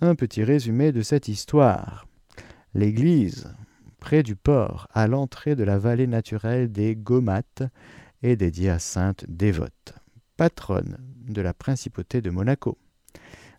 un 0.00 0.14
petit 0.14 0.42
résumé 0.42 0.90
de 0.90 1.02
cette 1.02 1.28
histoire. 1.28 2.06
L'église, 2.74 3.54
près 4.00 4.22
du 4.22 4.36
port, 4.36 4.88
à 4.94 5.06
l'entrée 5.06 5.54
de 5.54 5.64
la 5.64 5.78
vallée 5.78 6.06
naturelle 6.06 6.72
des 6.72 6.96
Gomates, 6.96 7.62
est 8.24 8.36
dédiée 8.36 8.70
à 8.70 8.78
Sainte 8.78 9.24
Dévote, 9.28 9.94
patronne 10.36 10.96
de 11.28 11.42
la 11.42 11.52
principauté 11.52 12.22
de 12.22 12.30
Monaco, 12.30 12.78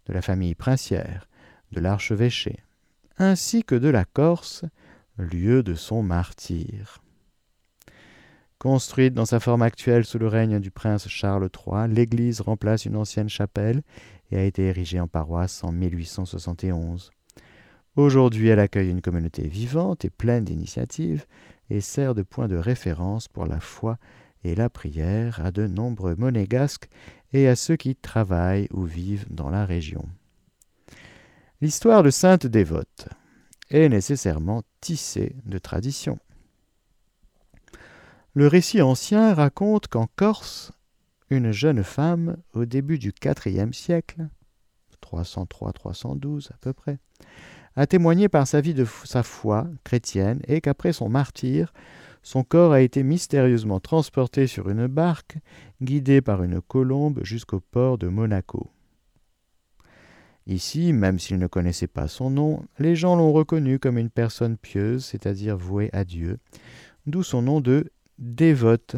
de 0.07 0.13
la 0.13 0.21
famille 0.21 0.55
princière, 0.55 1.29
de 1.71 1.79
l'archevêché, 1.79 2.59
ainsi 3.17 3.63
que 3.63 3.75
de 3.75 3.89
la 3.89 4.05
Corse, 4.05 4.65
lieu 5.17 5.61
de 5.61 5.75
son 5.75 6.01
martyr. 6.01 7.01
Construite 8.57 9.13
dans 9.13 9.25
sa 9.25 9.39
forme 9.39 9.61
actuelle 9.61 10.05
sous 10.05 10.17
le 10.17 10.27
règne 10.27 10.59
du 10.59 10.71
prince 10.71 11.07
Charles 11.07 11.49
III, 11.53 11.87
l'église 11.87 12.41
remplace 12.41 12.85
une 12.85 12.95
ancienne 12.95 13.29
chapelle 13.29 13.83
et 14.31 14.37
a 14.37 14.43
été 14.43 14.63
érigée 14.63 14.99
en 14.99 15.07
paroisse 15.07 15.63
en 15.63 15.71
1871. 15.71 17.11
Aujourd'hui, 17.95 18.47
elle 18.47 18.59
accueille 18.59 18.89
une 18.89 19.01
communauté 19.01 19.47
vivante 19.47 20.05
et 20.05 20.09
pleine 20.09 20.43
d'initiatives 20.43 21.25
et 21.69 21.81
sert 21.81 22.15
de 22.15 22.23
point 22.23 22.47
de 22.47 22.57
référence 22.57 23.27
pour 23.27 23.45
la 23.45 23.59
foi 23.59 23.97
et 24.45 24.53
la 24.53 24.69
prière 24.69 25.43
à 25.43 25.51
de 25.51 25.65
nombreux 25.65 26.15
monégasques 26.15 26.87
et 27.33 27.47
à 27.47 27.55
ceux 27.55 27.75
qui 27.75 27.95
travaillent 27.95 28.67
ou 28.71 28.83
vivent 28.83 29.25
dans 29.31 29.49
la 29.49 29.65
région. 29.65 30.07
L'histoire 31.61 32.03
de 32.03 32.11
Sainte 32.11 32.45
Dévote 32.45 33.09
est 33.71 33.89
nécessairement 33.89 34.61
tissé 34.81 35.35
de 35.45 35.57
traditions. 35.57 36.19
Le 38.35 38.47
récit 38.47 38.83
ancien 38.83 39.33
raconte 39.33 39.87
qu'en 39.87 40.07
Corse, 40.15 40.71
une 41.31 41.51
jeune 41.51 41.83
femme, 41.83 42.37
au 42.53 42.65
début 42.65 42.99
du 42.99 43.13
IVe 43.23 43.73
siècle, 43.73 44.27
303-312 45.01 46.51
à 46.51 46.57
peu 46.61 46.73
près, 46.73 46.99
a 47.75 47.87
témoigné 47.87 48.29
par 48.29 48.45
sa 48.45 48.61
vie 48.61 48.75
de 48.75 48.85
sa 49.05 49.23
foi 49.23 49.67
chrétienne 49.83 50.41
et 50.47 50.61
qu'après 50.61 50.93
son 50.93 51.09
martyr, 51.09 51.73
son 52.25 52.43
corps 52.43 52.73
a 52.73 52.81
été 52.81 53.03
mystérieusement 53.03 53.79
transporté 53.79 54.47
sur 54.47 54.67
une 54.67 54.87
barque, 54.87 55.37
guidé 55.79 56.21
par 56.21 56.41
une 56.41 56.59
colombe 56.59 57.23
jusqu'au 57.23 57.59
port 57.59 57.99
de 57.99 58.07
Monaco. 58.07 58.71
Ici, 60.47 60.91
même 60.91 61.19
s'il 61.19 61.37
ne 61.37 61.45
connaissait 61.45 61.85
pas 61.85 62.07
son 62.07 62.31
nom, 62.31 62.65
les 62.79 62.95
gens 62.95 63.15
l'ont 63.15 63.31
reconnu 63.31 63.77
comme 63.77 63.99
une 63.99 64.09
personne 64.09 64.57
pieuse, 64.57 65.05
c'est-à-dire 65.05 65.55
vouée 65.55 65.91
à 65.93 66.03
Dieu, 66.03 66.39
d'où 67.05 67.21
son 67.21 67.43
nom 67.43 67.61
de 67.61 67.91
dévote, 68.17 68.95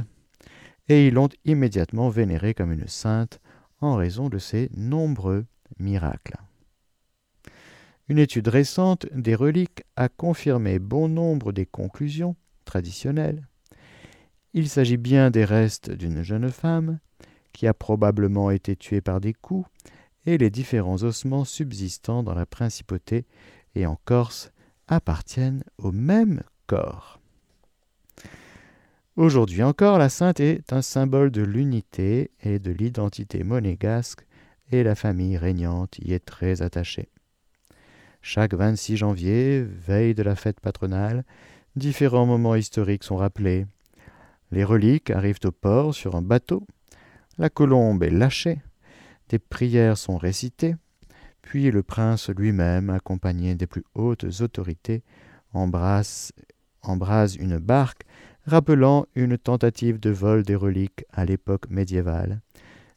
et 0.87 1.07
ils 1.07 1.13
l'ont 1.13 1.29
immédiatement 1.43 2.07
vénérée 2.07 2.53
comme 2.53 2.71
une 2.71 2.87
sainte 2.87 3.41
en 3.81 3.95
raison 3.95 4.29
de 4.29 4.37
ses 4.37 4.69
nombreux 4.73 5.45
miracles. 5.79 6.37
Une 8.07 8.19
étude 8.19 8.47
récente 8.47 9.05
des 9.13 9.35
reliques 9.35 9.83
a 9.97 10.07
confirmé 10.07 10.79
bon 10.79 11.09
nombre 11.09 11.51
des 11.51 11.65
conclusions 11.65 12.37
traditionnelles. 12.67 13.47
Il 14.53 14.69
s'agit 14.69 14.97
bien 14.97 15.31
des 15.31 15.45
restes 15.45 15.89
d'une 15.89 16.21
jeune 16.21 16.51
femme 16.51 16.99
qui 17.53 17.65
a 17.65 17.73
probablement 17.73 18.51
été 18.51 18.75
tuée 18.75 19.01
par 19.01 19.19
des 19.19 19.33
coups 19.33 19.67
et 20.27 20.37
les 20.37 20.51
différents 20.51 21.01
ossements 21.01 21.45
subsistant 21.45 22.21
dans 22.21 22.35
la 22.35 22.45
principauté 22.45 23.25
et 23.73 23.87
en 23.87 23.97
Corse 24.05 24.51
appartiennent 24.87 25.63
au 25.79 25.91
même 25.91 26.43
corps. 26.67 27.19
Aujourd'hui 29.15 29.63
encore, 29.63 29.97
la 29.97 30.09
sainte 30.09 30.39
est 30.39 30.71
un 30.71 30.83
symbole 30.83 31.31
de 31.31 31.41
l'unité 31.41 32.29
et 32.43 32.59
de 32.59 32.71
l'identité 32.71 33.43
monégasque 33.43 34.27
et 34.71 34.83
la 34.83 34.93
famille 34.93 35.37
régnante 35.37 35.97
y 35.99 36.13
est 36.13 36.23
très 36.23 36.61
attachée. 36.61 37.09
Chaque 38.21 38.53
26 38.53 38.97
janvier, 38.97 39.63
veille 39.63 40.13
de 40.13 40.23
la 40.23 40.35
fête 40.35 40.59
patronale, 40.59 41.23
différents 41.77 42.25
moments 42.25 42.55
historiques 42.55 43.03
sont 43.03 43.15
rappelés. 43.15 43.65
Les 44.51 44.63
reliques 44.63 45.09
arrivent 45.09 45.39
au 45.45 45.51
port 45.51 45.93
sur 45.93 46.15
un 46.15 46.21
bateau. 46.21 46.65
La 47.37 47.49
colombe 47.49 48.03
est 48.03 48.09
lâchée. 48.09 48.61
Des 49.29 49.39
prières 49.39 49.97
sont 49.97 50.17
récitées. 50.17 50.75
Puis 51.41 51.71
le 51.71 51.83
prince 51.83 52.29
lui-même, 52.29 52.89
accompagné 52.89 53.55
des 53.55 53.67
plus 53.67 53.83
hautes 53.95 54.25
autorités, 54.41 55.03
embrasse, 55.53 56.33
embrase 56.81 57.35
une 57.35 57.57
barque 57.57 58.03
rappelant 58.45 59.05
une 59.15 59.37
tentative 59.37 59.99
de 59.99 60.09
vol 60.09 60.43
des 60.43 60.55
reliques 60.55 61.05
à 61.11 61.25
l'époque 61.25 61.69
médiévale, 61.69 62.41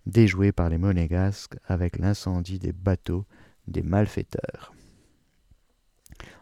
déjouée 0.07 0.53
par 0.53 0.69
les 0.69 0.79
monégasques 0.79 1.57
avec 1.67 1.99
l'incendie 1.99 2.59
des 2.59 2.73
bateaux 2.73 3.25
des 3.67 3.83
malfaiteurs. 3.83 4.73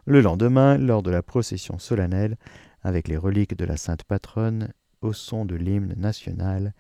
Le 0.09 0.23
lendemain, 0.23 0.79
lors 0.79 1.03
de 1.03 1.11
la 1.11 1.23
procession 1.23 1.79
solennelle, 1.79 2.39
avec 2.81 3.09
les 3.09 3.19
reliques 3.19 3.55
de 3.59 3.67
la 3.67 3.77
sainte 3.77 4.05
patronne, 4.05 4.73
au 5.03 5.13
son 5.13 5.45
de 5.45 5.55
l'hymne 5.55 5.93
national, 5.99 6.73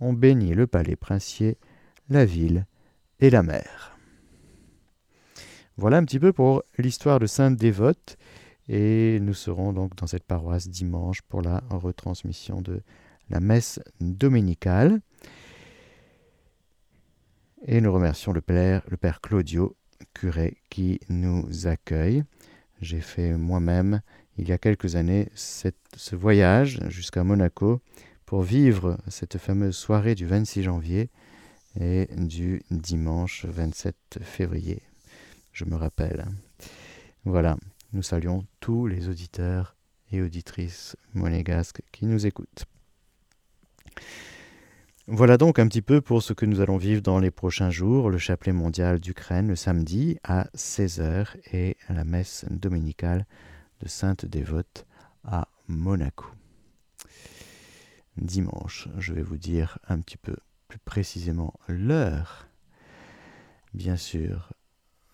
on 0.00 0.12
bénit 0.12 0.52
le 0.52 0.66
palais 0.66 0.96
princier, 0.96 1.58
la 2.08 2.24
ville 2.24 2.66
et 3.20 3.30
la 3.30 3.44
mer. 3.44 3.96
Voilà 5.76 5.98
un 5.98 6.04
petit 6.04 6.18
peu 6.18 6.32
pour 6.32 6.64
l'histoire 6.76 7.20
de 7.20 7.26
Sainte 7.26 7.54
Dévote, 7.54 8.16
et 8.68 9.20
nous 9.20 9.34
serons 9.34 9.72
donc 9.72 9.94
dans 9.94 10.08
cette 10.08 10.24
paroisse 10.24 10.66
dimanche 10.68 11.22
pour 11.22 11.40
la 11.40 11.62
retransmission 11.70 12.62
de 12.62 12.82
la 13.30 13.38
messe 13.38 13.78
dominicale. 14.00 15.00
Et 17.64 17.80
nous 17.80 17.92
remercions 17.92 18.32
le 18.32 18.40
Père, 18.40 18.82
le 18.88 18.96
Père 18.96 19.20
Claudio, 19.20 19.76
curé, 20.14 20.56
qui 20.68 20.98
nous 21.08 21.68
accueille. 21.68 22.24
J'ai 22.82 23.00
fait 23.00 23.36
moi-même, 23.36 24.02
il 24.36 24.48
y 24.48 24.52
a 24.52 24.58
quelques 24.58 24.96
années, 24.96 25.28
ce 25.36 26.16
voyage 26.16 26.80
jusqu'à 26.88 27.22
Monaco 27.22 27.80
pour 28.26 28.42
vivre 28.42 28.98
cette 29.06 29.38
fameuse 29.38 29.76
soirée 29.76 30.16
du 30.16 30.26
26 30.26 30.64
janvier 30.64 31.08
et 31.78 32.08
du 32.16 32.60
dimanche 32.72 33.44
27 33.44 33.94
février. 34.22 34.82
Je 35.52 35.64
me 35.64 35.76
rappelle. 35.76 36.26
Voilà, 37.24 37.56
nous 37.92 38.02
saluons 38.02 38.44
tous 38.58 38.88
les 38.88 39.08
auditeurs 39.08 39.76
et 40.10 40.20
auditrices 40.20 40.96
monégasques 41.14 41.82
qui 41.92 42.04
nous 42.06 42.26
écoutent. 42.26 42.64
Voilà 45.08 45.36
donc 45.36 45.58
un 45.58 45.66
petit 45.66 45.82
peu 45.82 46.00
pour 46.00 46.22
ce 46.22 46.32
que 46.32 46.46
nous 46.46 46.60
allons 46.60 46.76
vivre 46.76 47.02
dans 47.02 47.18
les 47.18 47.32
prochains 47.32 47.70
jours, 47.70 48.08
le 48.08 48.18
chapelet 48.18 48.52
mondial 48.52 49.00
d'Ukraine 49.00 49.48
le 49.48 49.56
samedi 49.56 50.16
à 50.22 50.44
16h 50.54 51.26
et 51.52 51.76
la 51.88 52.04
messe 52.04 52.44
dominicale 52.48 53.26
de 53.80 53.88
Sainte 53.88 54.24
Dévote 54.24 54.86
à 55.24 55.48
Monaco. 55.66 56.26
Dimanche, 58.16 58.86
je 58.98 59.12
vais 59.12 59.22
vous 59.22 59.38
dire 59.38 59.78
un 59.88 59.98
petit 60.00 60.18
peu 60.18 60.36
plus 60.68 60.78
précisément 60.78 61.54
l'heure, 61.66 62.46
bien 63.74 63.96
sûr, 63.96 64.52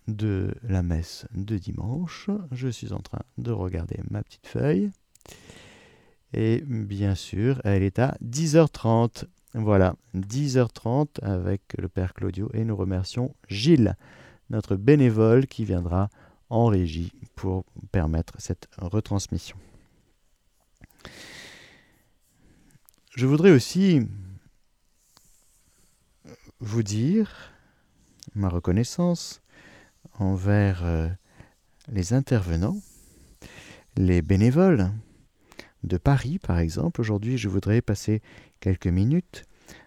de 0.06 0.54
la 0.64 0.82
messe 0.82 1.26
de 1.32 1.56
dimanche. 1.56 2.28
Je 2.52 2.68
suis 2.68 2.92
en 2.92 3.00
train 3.00 3.22
de 3.38 3.52
regarder 3.52 4.00
ma 4.10 4.22
petite 4.22 4.48
feuille. 4.48 4.90
Et 6.34 6.62
bien 6.66 7.14
sûr, 7.14 7.62
elle 7.64 7.82
est 7.82 7.98
à 7.98 8.18
10h30. 8.22 9.24
Voilà, 9.54 9.96
10h30 10.14 11.22
avec 11.22 11.62
le 11.78 11.88
Père 11.88 12.12
Claudio. 12.12 12.50
Et 12.52 12.64
nous 12.64 12.76
remercions 12.76 13.34
Gilles, 13.48 13.96
notre 14.50 14.76
bénévole 14.76 15.46
qui 15.46 15.64
viendra 15.64 16.10
en 16.50 16.66
régie 16.66 17.12
pour 17.34 17.64
permettre 17.90 18.34
cette 18.38 18.68
retransmission. 18.78 19.56
Je 23.16 23.26
voudrais 23.26 23.50
aussi 23.50 24.06
vous 26.60 26.82
dire 26.82 27.52
ma 28.34 28.48
reconnaissance 28.48 29.40
envers 30.18 30.84
euh, 30.84 31.08
les 31.88 32.12
intervenants, 32.12 32.80
les 33.96 34.22
bénévoles 34.22 34.90
de 35.84 35.96
Paris 35.96 36.38
par 36.38 36.58
exemple. 36.58 37.00
Aujourd'hui, 37.00 37.38
je 37.38 37.48
voudrais 37.48 37.80
passer 37.80 38.22
quelques 38.60 38.86
minutes 38.86 39.44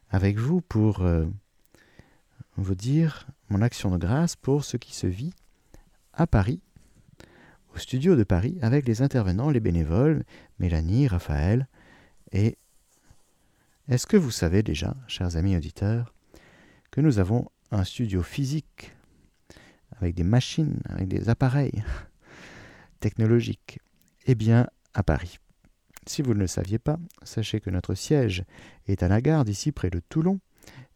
avec 0.09 0.37
vous 0.37 0.61
pour 0.61 1.01
euh, 1.01 1.25
vous 2.57 2.75
dire 2.75 3.27
mon 3.49 3.61
action 3.61 3.91
de 3.91 3.97
grâce 3.97 4.35
pour 4.35 4.63
ce 4.63 4.77
qui 4.77 4.95
se 4.95 5.07
vit 5.07 5.33
à 6.13 6.27
Paris, 6.27 6.61
au 7.73 7.77
studio 7.77 8.15
de 8.15 8.23
Paris, 8.23 8.57
avec 8.61 8.87
les 8.87 9.01
intervenants, 9.01 9.49
les 9.49 9.59
bénévoles, 9.59 10.23
Mélanie, 10.59 11.07
Raphaël. 11.07 11.67
Et 12.31 12.57
est-ce 13.87 14.07
que 14.07 14.17
vous 14.17 14.31
savez 14.31 14.63
déjà, 14.63 14.95
chers 15.07 15.37
amis 15.37 15.55
auditeurs, 15.55 16.13
que 16.91 17.01
nous 17.01 17.19
avons 17.19 17.49
un 17.71 17.83
studio 17.83 18.21
physique 18.21 18.93
avec 19.97 20.15
des 20.15 20.23
machines, 20.23 20.81
avec 20.89 21.07
des 21.07 21.29
appareils 21.29 21.83
technologiques? 22.99 23.79
Eh 24.25 24.35
bien, 24.35 24.67
à 24.93 25.03
Paris. 25.03 25.39
Si 26.07 26.21
vous 26.21 26.33
ne 26.33 26.39
le 26.39 26.47
saviez 26.47 26.79
pas, 26.79 26.97
sachez 27.23 27.59
que 27.59 27.69
notre 27.69 27.93
siège 27.93 28.43
est 28.87 29.03
à 29.03 29.07
la 29.07 29.21
gare 29.21 29.45
d'ici 29.45 29.71
près 29.71 29.89
de 29.89 29.99
Toulon 29.99 30.39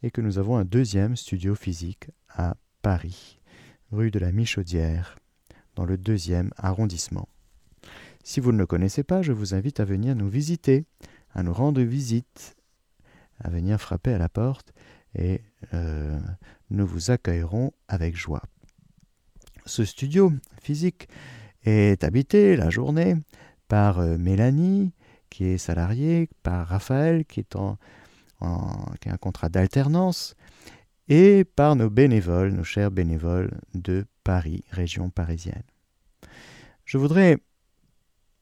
et 0.01 0.11
que 0.11 0.21
nous 0.21 0.39
avons 0.39 0.57
un 0.57 0.65
deuxième 0.65 1.15
studio 1.15 1.55
physique 1.55 2.09
à 2.29 2.55
Paris, 2.81 3.39
rue 3.91 4.11
de 4.11 4.19
la 4.19 4.31
Michaudière, 4.31 5.17
dans 5.75 5.85
le 5.85 5.97
deuxième 5.97 6.51
arrondissement. 6.57 7.27
Si 8.23 8.39
vous 8.39 8.51
ne 8.51 8.57
le 8.57 8.65
connaissez 8.65 9.03
pas, 9.03 9.21
je 9.21 9.31
vous 9.31 9.53
invite 9.53 9.79
à 9.79 9.85
venir 9.85 10.15
nous 10.15 10.27
visiter, 10.27 10.85
à 11.33 11.43
nous 11.43 11.53
rendre 11.53 11.81
visite, 11.81 12.55
à 13.39 13.49
venir 13.49 13.79
frapper 13.79 14.13
à 14.13 14.17
la 14.17 14.29
porte 14.29 14.73
et 15.13 15.41
euh, 15.73 16.19
nous 16.71 16.87
vous 16.87 17.11
accueillerons 17.11 17.71
avec 17.87 18.15
joie. 18.15 18.41
Ce 19.65 19.85
studio 19.85 20.33
physique 20.61 21.07
est 21.63 22.03
habité 22.03 22.55
la 22.55 22.69
journée 22.69 23.15
par 23.67 23.99
euh, 23.99 24.17
Mélanie, 24.17 24.93
qui 25.29 25.45
est 25.45 25.57
salariée, 25.57 26.29
par 26.43 26.67
Raphaël, 26.67 27.25
qui, 27.25 27.39
est 27.39 27.55
en, 27.55 27.77
a 28.41 28.87
un 29.05 29.17
contrat 29.17 29.49
d'alternance, 29.49 30.35
et 31.07 31.43
par 31.43 31.75
nos 31.75 31.89
bénévoles, 31.89 32.51
nos 32.51 32.63
chers 32.63 32.91
bénévoles 32.91 33.51
de 33.73 34.05
Paris, 34.23 34.63
région 34.71 35.09
parisienne. 35.09 35.63
Je 36.85 36.97
voudrais 36.97 37.37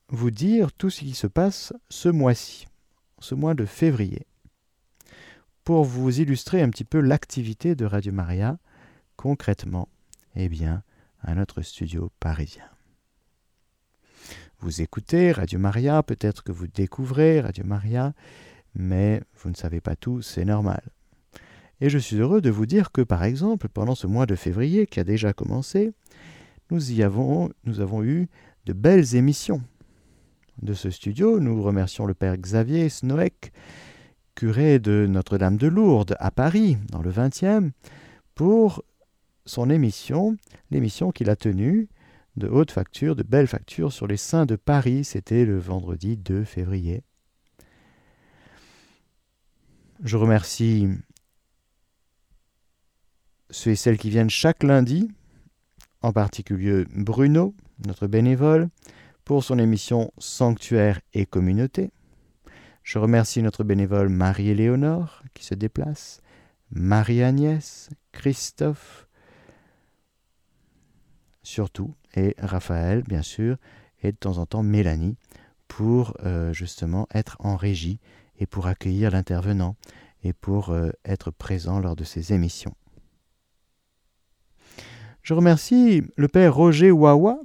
vous 0.10 0.32
dire 0.32 0.72
tout 0.72 0.90
ce 0.90 1.00
qui 1.00 1.14
se 1.14 1.28
passe 1.28 1.74
ce 1.90 2.10
mois-ci, 2.10 2.68
ce 3.20 3.36
mois 3.36 3.54
de 3.54 3.66
février, 3.66 4.28
pour 5.64 5.86
vous 5.86 6.20
illustrer 6.20 6.62
un 6.62 6.70
petit 6.70 6.84
peu 6.84 7.00
l'activité 7.00 7.76
de 7.76 7.86
Radio 7.86 8.12
Maria 8.12 8.58
concrètement. 9.16 9.90
Eh 10.36 10.50
bien, 10.50 10.84
à 11.22 11.36
notre 11.36 11.62
studio 11.62 12.12
parisien. 12.20 12.73
Vous 14.64 14.82
écoutez 14.82 15.34
Radio 15.34 15.60
Maria, 15.60 16.02
peut-être 16.04 16.42
que 16.42 16.54
vous 16.54 16.68
découvrez 16.68 17.42
Radio 17.42 17.66
Maria, 17.66 18.14
mais 18.76 19.22
vous 19.36 19.50
ne 19.50 19.56
savez 19.56 19.82
pas 19.82 19.98
tout, 19.98 20.22
c'est 20.22 20.46
normal. 20.46 20.82
Et 21.82 21.90
je 21.90 21.98
suis 21.98 22.16
heureux 22.16 22.40
de 22.40 22.50
vous 22.50 22.66
dire 22.66 22.94
que, 22.94 23.02
par 23.02 23.26
exemple, 23.26 23.68
pendant 23.68 23.94
ce 23.94 24.08
mois 24.08 24.26
de 24.26 24.36
février 24.36 24.88
qui 24.88 25.02
a 25.02 25.04
déjà 25.04 25.34
commencé, 25.34 25.92
nous 26.72 26.94
y 26.94 27.04
avons, 27.04 27.52
nous 27.66 27.82
avons 27.82 28.06
eu 28.06 28.30
de 28.66 28.72
belles 28.72 29.16
émissions. 29.16 29.62
De 30.62 30.74
ce 30.74 30.90
studio, 30.90 31.42
nous 31.42 31.62
remercions 31.62 32.06
le 32.06 32.14
Père 32.14 32.38
Xavier 32.38 32.88
Snoek, 32.88 33.52
curé 34.34 34.80
de 34.80 35.08
Notre-Dame 35.10 35.58
de 35.58 35.68
Lourdes 35.68 36.16
à 36.22 36.32
Paris, 36.32 36.78
dans 36.90 37.02
le 37.02 37.12
20e, 37.12 37.72
pour 38.34 38.82
son 39.46 39.70
émission, 39.70 40.38
l'émission 40.72 41.12
qu'il 41.12 41.30
a 41.30 41.36
tenue 41.36 41.90
de 42.36 42.48
haute 42.48 42.72
facture, 42.72 43.16
de 43.16 43.24
belle 43.24 43.48
facture 43.48 43.92
sur 43.92 44.08
les 44.08 44.18
saints 44.18 44.46
de 44.46 44.56
Paris. 44.56 45.04
C'était 45.04 45.46
le 45.46 45.58
vendredi 45.58 46.18
2 46.18 46.44
février. 46.44 47.04
Je 50.04 50.18
remercie 50.18 50.88
ceux 53.50 53.72
et 53.72 53.76
celles 53.76 53.98
qui 53.98 54.10
viennent 54.10 54.30
chaque 54.30 54.64
lundi, 54.64 55.10
en 56.02 56.12
particulier 56.12 56.86
Bruno, 56.90 57.56
notre 57.86 58.08
bénévole, 58.08 58.70
pour 59.24 59.44
son 59.44 59.58
émission 59.60 60.12
Sanctuaire 60.18 61.00
et 61.14 61.26
Communauté. 61.26 61.92
Je 62.84 63.00
remercie 63.00 63.42
notre 63.42 63.64
bénévole 63.64 64.10
Marie-Éléonore 64.10 65.24
qui 65.34 65.46
se 65.46 65.54
déplace, 65.54 66.22
Marie-Agnès, 66.72 67.90
Christophe, 68.12 69.08
surtout, 71.44 71.96
et 72.16 72.36
Raphaël, 72.38 73.04
bien 73.04 73.22
sûr, 73.22 73.58
et 74.02 74.12
de 74.12 74.18
temps 74.18 74.38
en 74.38 74.46
temps 74.46 74.64
Mélanie, 74.64 75.18
pour 75.68 76.16
euh, 76.24 76.54
justement 76.54 77.08
être 77.14 77.38
en 77.40 77.56
régie 77.56 78.00
et 78.40 78.46
pour 78.46 78.68
accueillir 78.68 79.12
l'intervenant 79.12 79.76
et 80.24 80.34
pour 80.34 80.70
euh, 80.70 80.92
être 81.06 81.32
présent 81.32 81.80
lors 81.80 81.96
de 81.96 82.04
ces 82.04 82.34
émissions. 82.34 82.76
Je 85.22 85.34
remercie 85.34 86.04
le 86.18 86.28
père 86.28 86.54
Roger 86.54 86.92
Wawa, 86.92 87.40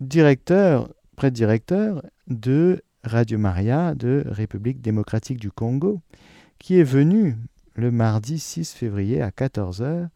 directeur, 0.00 0.92
prêtre-directeur 1.16 2.02
de 2.26 2.82
Radio 3.02 3.38
Maria 3.38 3.94
de 3.94 4.24
République 4.26 4.80
démocratique 4.80 5.40
du 5.40 5.50
Congo, 5.50 6.00
qui 6.58 6.78
est 6.78 6.84
venu 6.84 7.36
le 7.74 7.90
mardi 7.90 8.38
6 8.38 8.72
février 8.72 9.22
à 9.22 9.30
14h 9.30 10.08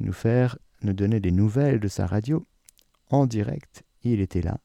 nous 0.00 0.12
faire 0.12 0.58
nous 0.82 0.92
donner 0.92 1.20
des 1.20 1.30
nouvelles 1.30 1.80
de 1.80 1.88
sa 1.88 2.06
radio 2.06 2.46
en 3.10 3.26
direct. 3.26 3.84
Il 4.02 4.20
était 4.20 4.42
là. 4.42 4.58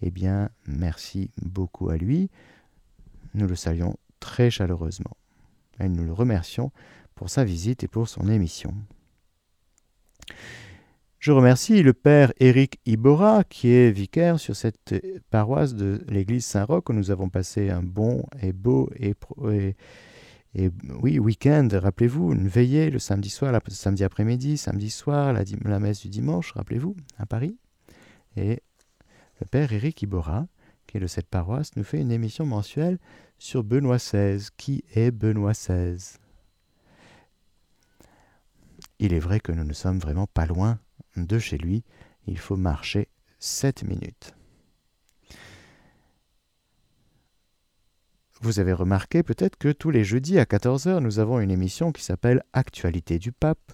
Eh 0.00 0.10
bien, 0.10 0.50
merci 0.66 1.30
beaucoup 1.40 1.88
à 1.90 1.96
lui. 1.96 2.30
Nous 3.34 3.46
le 3.46 3.54
saluons 3.54 3.96
très 4.20 4.50
chaleureusement. 4.50 5.16
Et 5.80 5.88
nous 5.88 6.04
le 6.04 6.12
remercions 6.12 6.72
pour 7.14 7.30
sa 7.30 7.44
visite 7.44 7.84
et 7.84 7.88
pour 7.88 8.08
son 8.08 8.28
émission. 8.28 8.74
Je 11.22 11.30
remercie 11.30 11.84
le 11.84 11.92
père 11.92 12.32
Éric 12.40 12.80
Ibora, 12.84 13.44
qui 13.44 13.68
est 13.68 13.92
vicaire 13.92 14.40
sur 14.40 14.56
cette 14.56 14.92
paroisse 15.30 15.74
de 15.74 16.04
l'église 16.08 16.44
Saint-Roch, 16.44 16.90
où 16.90 16.92
nous 16.92 17.12
avons 17.12 17.28
passé 17.28 17.70
un 17.70 17.80
bon 17.80 18.26
et 18.40 18.52
beau 18.52 18.90
et, 18.98 19.14
oui, 21.00 21.20
week-end. 21.20 21.68
Rappelez-vous, 21.72 22.32
une 22.32 22.48
veillée 22.48 22.90
le 22.90 22.98
samedi 22.98 23.30
soir, 23.30 23.56
samedi 23.68 24.02
après-midi, 24.02 24.58
samedi 24.58 24.90
soir, 24.90 25.32
la, 25.32 25.78
messe 25.78 26.00
du 26.00 26.08
dimanche, 26.08 26.50
rappelez-vous, 26.52 26.96
à 27.18 27.24
Paris. 27.24 27.56
Et 28.36 28.62
le 29.40 29.46
père 29.46 29.72
Éric 29.72 30.02
Ibora, 30.02 30.46
qui 30.86 30.96
est 30.96 31.00
de 31.00 31.06
cette 31.06 31.28
paroisse, 31.28 31.74
nous 31.76 31.84
fait 31.84 32.00
une 32.00 32.12
émission 32.12 32.46
mensuelle 32.46 32.98
sur 33.38 33.64
Benoît 33.64 33.96
XVI. 33.96 34.48
Qui 34.56 34.84
est 34.94 35.10
Benoît 35.10 35.52
XVI 35.52 36.18
Il 38.98 39.12
est 39.12 39.18
vrai 39.18 39.40
que 39.40 39.52
nous 39.52 39.64
ne 39.64 39.72
sommes 39.72 39.98
vraiment 39.98 40.26
pas 40.26 40.46
loin 40.46 40.78
de 41.16 41.38
chez 41.38 41.58
lui, 41.58 41.84
il 42.26 42.38
faut 42.38 42.56
marcher 42.56 43.08
7 43.38 43.84
minutes. 43.84 44.34
Vous 48.40 48.58
avez 48.58 48.72
remarqué 48.72 49.22
peut-être 49.22 49.56
que 49.56 49.70
tous 49.70 49.90
les 49.90 50.02
jeudis 50.02 50.38
à 50.38 50.44
14h, 50.44 50.98
nous 50.98 51.20
avons 51.20 51.38
une 51.38 51.50
émission 51.50 51.92
qui 51.92 52.02
s'appelle 52.02 52.42
Actualité 52.52 53.20
du 53.20 53.30
pape, 53.30 53.72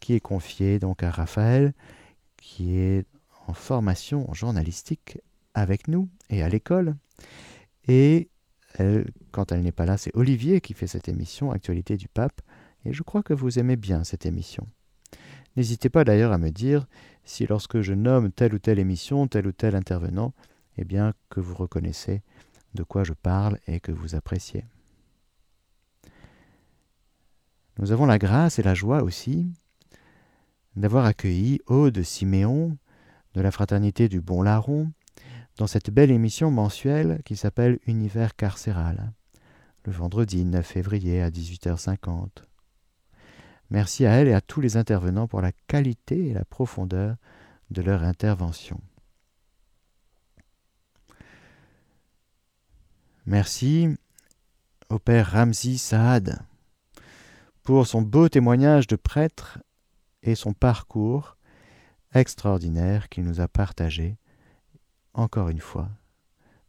qui 0.00 0.14
est 0.14 0.20
confiée 0.20 0.80
donc 0.80 1.04
à 1.04 1.10
Raphaël, 1.10 1.74
qui 2.36 2.76
est 2.76 3.06
en 3.46 3.54
formation 3.54 4.32
journalistique 4.32 5.18
avec 5.54 5.88
nous 5.88 6.08
et 6.30 6.42
à 6.42 6.48
l'école. 6.48 6.96
Et 7.86 8.28
quand 9.30 9.52
elle 9.52 9.62
n'est 9.62 9.72
pas 9.72 9.86
là, 9.86 9.96
c'est 9.96 10.14
Olivier 10.16 10.60
qui 10.60 10.74
fait 10.74 10.86
cette 10.86 11.08
émission 11.08 11.50
Actualité 11.52 11.96
du 11.96 12.08
pape. 12.08 12.40
Et 12.84 12.92
je 12.92 13.02
crois 13.02 13.22
que 13.22 13.34
vous 13.34 13.58
aimez 13.58 13.76
bien 13.76 14.04
cette 14.04 14.26
émission. 14.26 14.66
N'hésitez 15.56 15.88
pas 15.88 16.04
d'ailleurs 16.04 16.32
à 16.32 16.38
me 16.38 16.50
dire 16.50 16.86
si 17.24 17.46
lorsque 17.46 17.80
je 17.80 17.94
nomme 17.94 18.32
telle 18.32 18.54
ou 18.54 18.58
telle 18.58 18.78
émission, 18.78 19.28
tel 19.28 19.46
ou 19.46 19.52
tel 19.52 19.76
intervenant, 19.76 20.34
eh 20.76 20.84
bien 20.84 21.14
que 21.30 21.40
vous 21.40 21.54
reconnaissez 21.54 22.22
de 22.74 22.82
quoi 22.82 23.04
je 23.04 23.12
parle 23.12 23.58
et 23.68 23.80
que 23.80 23.92
vous 23.92 24.16
appréciez. 24.16 24.64
Nous 27.78 27.92
avons 27.92 28.06
la 28.06 28.18
grâce 28.18 28.58
et 28.58 28.62
la 28.62 28.74
joie 28.74 29.02
aussi 29.02 29.48
d'avoir 30.76 31.04
accueilli 31.06 31.60
Aude 31.66 32.02
Siméon 32.02 32.76
de 33.34 33.40
la 33.40 33.50
fraternité 33.50 34.08
du 34.08 34.20
Bon 34.20 34.42
Larron 34.42 34.90
dans 35.56 35.66
cette 35.66 35.90
belle 35.90 36.10
émission 36.10 36.50
mensuelle 36.50 37.20
qui 37.24 37.36
s'appelle 37.36 37.78
Univers 37.86 38.36
carcéral, 38.36 39.12
le 39.84 39.92
vendredi 39.92 40.44
9 40.44 40.64
février 40.64 41.20
à 41.20 41.30
18h50. 41.30 42.28
Merci 43.70 44.06
à 44.06 44.12
elle 44.12 44.28
et 44.28 44.34
à 44.34 44.40
tous 44.40 44.60
les 44.60 44.76
intervenants 44.76 45.26
pour 45.26 45.40
la 45.40 45.52
qualité 45.66 46.28
et 46.28 46.32
la 46.32 46.44
profondeur 46.44 47.16
de 47.70 47.82
leur 47.82 48.02
intervention. 48.02 48.80
Merci 53.26 53.88
au 54.90 54.98
Père 54.98 55.32
Ramzi 55.32 55.78
Saad 55.78 56.40
pour 57.62 57.86
son 57.86 58.02
beau 58.02 58.28
témoignage 58.28 58.86
de 58.86 58.96
prêtre 58.96 59.58
et 60.22 60.34
son 60.34 60.52
parcours 60.52 61.36
extraordinaire 62.14 63.08
qu'il 63.08 63.24
nous 63.24 63.40
a 63.40 63.48
partagé, 63.48 64.16
encore 65.12 65.48
une 65.48 65.60
fois, 65.60 65.90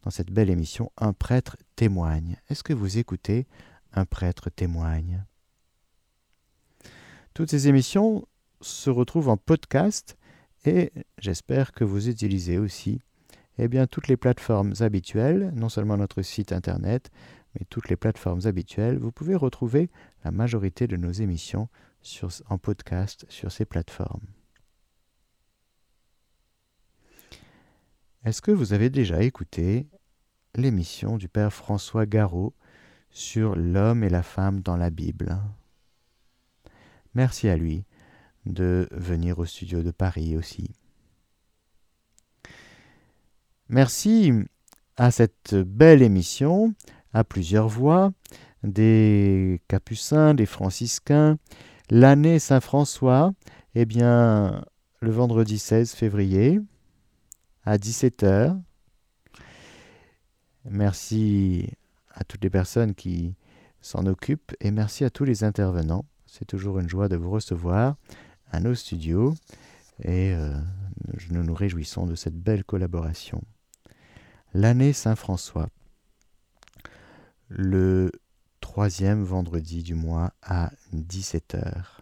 dans 0.02 0.10
cette 0.10 0.30
belle 0.30 0.50
émission 0.50 0.92
Un 0.98 1.12
prêtre 1.12 1.56
témoigne. 1.76 2.36
Est-ce 2.48 2.62
que 2.62 2.72
vous 2.72 2.98
écoutez 2.98 3.46
Un 3.92 4.04
prêtre 4.04 4.50
témoigne? 4.50 5.24
Toutes 7.34 7.50
ces 7.50 7.68
émissions 7.68 8.26
se 8.60 8.90
retrouvent 8.90 9.28
en 9.28 9.36
podcast 9.36 10.16
et 10.64 10.92
j'espère 11.18 11.72
que 11.72 11.84
vous 11.84 12.08
utilisez 12.08 12.58
aussi 12.58 13.00
eh 13.58 13.68
bien, 13.68 13.86
toutes 13.86 14.08
les 14.08 14.16
plateformes 14.16 14.74
habituelles, 14.80 15.50
non 15.54 15.68
seulement 15.68 15.96
notre 15.96 16.22
site 16.22 16.52
internet, 16.52 17.10
mais 17.54 17.64
toutes 17.70 17.88
les 17.88 17.96
plateformes 17.96 18.42
habituelles. 18.44 18.98
Vous 18.98 19.12
pouvez 19.12 19.34
retrouver 19.34 19.90
la 20.24 20.30
majorité 20.30 20.86
de 20.86 20.96
nos 20.96 21.12
émissions 21.12 21.68
en 22.48 22.58
podcast 22.58 23.24
sur 23.28 23.50
ces 23.50 23.64
plateformes. 23.64 24.26
Est-ce 28.26 28.42
que 28.42 28.50
vous 28.50 28.72
avez 28.72 28.90
déjà 28.90 29.22
écouté 29.22 29.86
l'émission 30.56 31.16
du 31.16 31.28
Père 31.28 31.52
François 31.52 32.06
Garot 32.06 32.54
sur 33.08 33.54
l'homme 33.54 34.02
et 34.02 34.08
la 34.08 34.24
femme 34.24 34.62
dans 34.62 34.76
la 34.76 34.90
Bible? 34.90 35.38
Merci 37.14 37.48
à 37.48 37.56
lui 37.56 37.84
de 38.44 38.88
venir 38.90 39.38
au 39.38 39.44
studio 39.44 39.84
de 39.84 39.92
Paris 39.92 40.36
aussi. 40.36 40.72
Merci 43.68 44.32
à 44.96 45.12
cette 45.12 45.54
belle 45.54 46.02
émission, 46.02 46.74
à 47.12 47.22
plusieurs 47.22 47.68
voix, 47.68 48.10
des 48.64 49.62
capucins, 49.68 50.34
des 50.34 50.46
franciscains, 50.46 51.38
l'année 51.90 52.40
Saint-François, 52.40 53.34
eh 53.76 53.84
bien, 53.84 54.64
le 55.00 55.12
vendredi 55.12 55.60
16 55.60 55.92
février, 55.92 56.60
à 57.66 57.76
17h. 57.76 58.58
Merci 60.64 61.68
à 62.14 62.24
toutes 62.24 62.42
les 62.42 62.50
personnes 62.50 62.94
qui 62.94 63.34
s'en 63.80 64.06
occupent 64.06 64.54
et 64.60 64.70
merci 64.70 65.04
à 65.04 65.10
tous 65.10 65.24
les 65.24 65.44
intervenants. 65.44 66.04
C'est 66.26 66.44
toujours 66.44 66.78
une 66.78 66.88
joie 66.88 67.08
de 67.08 67.16
vous 67.16 67.30
recevoir 67.30 67.96
à 68.50 68.60
nos 68.60 68.74
studios 68.74 69.34
et 70.02 70.32
euh, 70.32 70.56
nous 71.30 71.42
nous 71.42 71.54
réjouissons 71.54 72.06
de 72.06 72.14
cette 72.14 72.36
belle 72.36 72.64
collaboration. 72.64 73.42
L'année 74.54 74.92
Saint-François, 74.92 75.68
le 77.48 78.10
troisième 78.60 79.22
vendredi 79.22 79.82
du 79.82 79.94
mois 79.94 80.32
à 80.42 80.70
17h. 80.94 81.95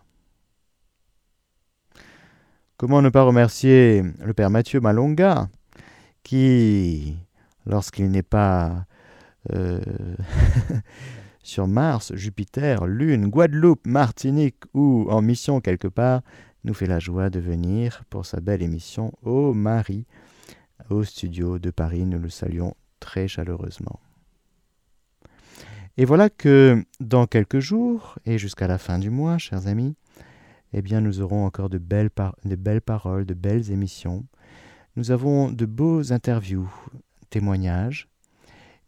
Comment 2.76 3.02
ne 3.02 3.08
pas 3.08 3.22
remercier 3.22 4.02
le 4.24 4.34
Père 4.34 4.50
Mathieu 4.50 4.80
Malonga, 4.80 5.48
qui, 6.24 7.16
lorsqu'il 7.66 8.10
n'est 8.10 8.24
pas 8.24 8.86
euh, 9.52 9.80
sur 11.44 11.68
Mars, 11.68 12.12
Jupiter, 12.16 12.86
Lune, 12.86 13.28
Guadeloupe, 13.28 13.86
Martinique 13.86 14.64
ou 14.74 15.06
en 15.08 15.22
mission 15.22 15.60
quelque 15.60 15.86
part, 15.86 16.22
nous 16.64 16.74
fait 16.74 16.86
la 16.86 16.98
joie 16.98 17.30
de 17.30 17.38
venir 17.38 18.02
pour 18.10 18.26
sa 18.26 18.40
belle 18.40 18.62
émission 18.62 19.12
Ô 19.22 19.54
Marie 19.54 20.06
au 20.90 21.04
studio 21.04 21.60
de 21.60 21.70
Paris. 21.70 22.04
Nous 22.04 22.18
le 22.18 22.28
saluons 22.28 22.74
très 22.98 23.28
chaleureusement. 23.28 24.00
Et 25.96 26.04
voilà 26.04 26.28
que 26.28 26.84
dans 26.98 27.26
quelques 27.26 27.60
jours 27.60 28.18
et 28.26 28.36
jusqu'à 28.36 28.66
la 28.66 28.78
fin 28.78 28.98
du 28.98 29.10
mois, 29.10 29.38
chers 29.38 29.68
amis, 29.68 29.94
eh 30.74 30.82
bien 30.82 31.00
nous 31.00 31.20
aurons 31.20 31.46
encore 31.46 31.70
de 31.70 31.78
belles, 31.78 32.10
paroles, 32.10 33.24
de 33.24 33.34
belles 33.34 33.70
émissions. 33.70 34.26
Nous 34.96 35.10
avons 35.10 35.50
de 35.50 35.66
beaux 35.66 36.12
interviews, 36.12 36.70
témoignages, 37.30 38.08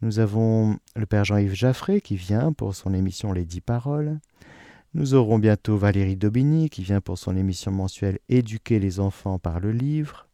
nous 0.02 0.18
avons 0.18 0.76
le 0.94 1.06
Père 1.06 1.24
Jean-Yves 1.24 1.54
Jaffré 1.54 2.02
qui 2.02 2.16
vient 2.16 2.52
pour 2.52 2.74
son 2.74 2.92
émission 2.92 3.32
Les 3.32 3.46
Dix 3.46 3.62
Paroles. 3.62 4.18
Nous 4.92 5.14
aurons 5.14 5.38
bientôt 5.38 5.78
Valérie 5.78 6.16
Daubigny 6.16 6.68
qui 6.68 6.82
vient 6.82 7.00
pour 7.00 7.16
son 7.16 7.34
émission 7.34 7.72
mensuelle 7.72 8.18
Éduquer 8.28 8.78
les 8.78 9.00
enfants 9.00 9.38
par 9.38 9.58
le 9.58 9.72
livre. 9.72 10.28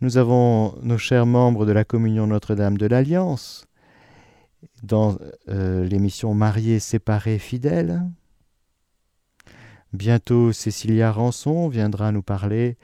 Nous 0.00 0.18
avons 0.18 0.76
nos 0.82 0.98
chers 0.98 1.24
membres 1.24 1.66
de 1.66 1.72
la 1.72 1.84
Communion 1.84 2.26
Notre-Dame 2.26 2.78
de 2.78 2.86
l'Alliance 2.86 3.66
dans 4.82 5.16
euh, 5.48 5.84
l'émission 5.84 6.34
Mariés, 6.34 6.80
séparés, 6.80 7.38
fidèles. 7.38 8.02
Bientôt, 9.96 10.52
Cécilia 10.52 11.10
Rançon 11.10 11.68
viendra 11.68 12.12
nous 12.12 12.20
parler 12.20 12.76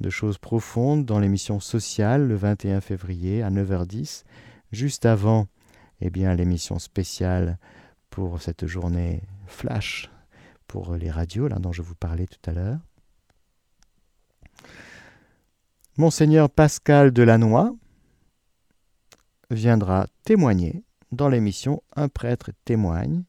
de 0.00 0.08
choses 0.08 0.38
profondes 0.38 1.04
dans 1.04 1.18
l'émission 1.18 1.60
sociale 1.60 2.26
le 2.26 2.34
21 2.34 2.80
février 2.80 3.42
à 3.42 3.50
9h10 3.50 4.24
juste 4.72 5.04
avant 5.04 5.48
eh 6.00 6.08
bien, 6.08 6.34
l'émission 6.34 6.78
spéciale 6.78 7.58
pour 8.08 8.40
cette 8.40 8.66
journée 8.66 9.20
flash 9.46 10.10
pour 10.66 10.94
les 10.94 11.10
radios, 11.10 11.50
dont 11.50 11.72
je 11.72 11.82
vous 11.82 11.94
parlais 11.94 12.26
tout 12.26 12.50
à 12.50 12.54
l'heure. 12.54 12.78
Monseigneur 15.98 16.48
Pascal 16.48 17.10
Delannoy 17.10 17.76
viendra 19.50 20.06
témoigner 20.24 20.84
dans 21.12 21.28
l'émission 21.28 21.82
Un 21.96 22.08
prêtre 22.08 22.52
témoigne 22.64 23.24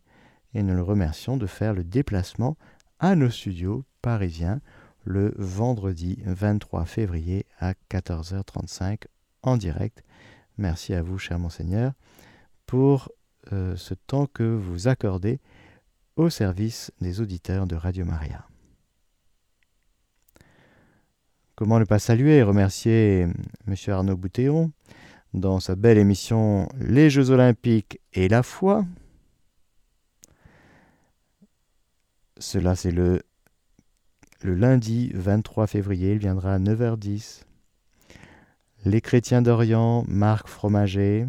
et 0.53 0.63
nous 0.63 0.75
le 0.75 0.81
remercions 0.81 1.35
de 1.35 1.45
faire 1.45 1.73
le 1.73 1.83
déplacement 1.83 2.55
à 2.99 3.15
nos 3.15 3.29
studios 3.29 3.85
parisiens 4.01 4.61
le 5.03 5.33
vendredi 5.37 6.19
23 6.25 6.85
février 6.85 7.45
à 7.59 7.73
14h35 7.89 9.03
en 9.41 9.57
direct. 9.57 10.03
Merci 10.57 10.93
à 10.93 11.01
vous, 11.01 11.17
cher 11.17 11.39
monseigneur, 11.39 11.93
pour 12.65 13.09
euh, 13.53 13.75
ce 13.75 13.93
temps 13.93 14.25
que 14.25 14.43
vous 14.43 14.87
accordez 14.87 15.39
au 16.17 16.29
service 16.29 16.91
des 16.99 17.21
auditeurs 17.21 17.67
de 17.67 17.75
Radio 17.75 18.03
Maria. 18.03 18.47
Comment 21.55 21.79
ne 21.79 21.85
pas 21.85 21.99
saluer 21.99 22.37
et 22.37 22.43
remercier 22.43 23.27
M. 23.67 23.75
Arnaud 23.87 24.17
Boutéon 24.17 24.71
dans 25.33 25.59
sa 25.59 25.75
belle 25.75 25.97
émission 25.97 26.67
Les 26.79 27.09
Jeux 27.09 27.29
olympiques 27.29 27.99
et 28.13 28.27
la 28.27 28.43
foi? 28.43 28.85
Cela 32.39 32.75
c'est 32.75 32.91
le, 32.91 33.21
le 34.41 34.55
lundi 34.55 35.11
23 35.13 35.67
février, 35.67 36.13
il 36.13 36.19
viendra 36.19 36.53
à 36.53 36.59
9h10. 36.59 37.43
Les 38.85 39.01
chrétiens 39.01 39.41
d'Orient, 39.41 40.05
Marc 40.07 40.47
Fromager. 40.47 41.25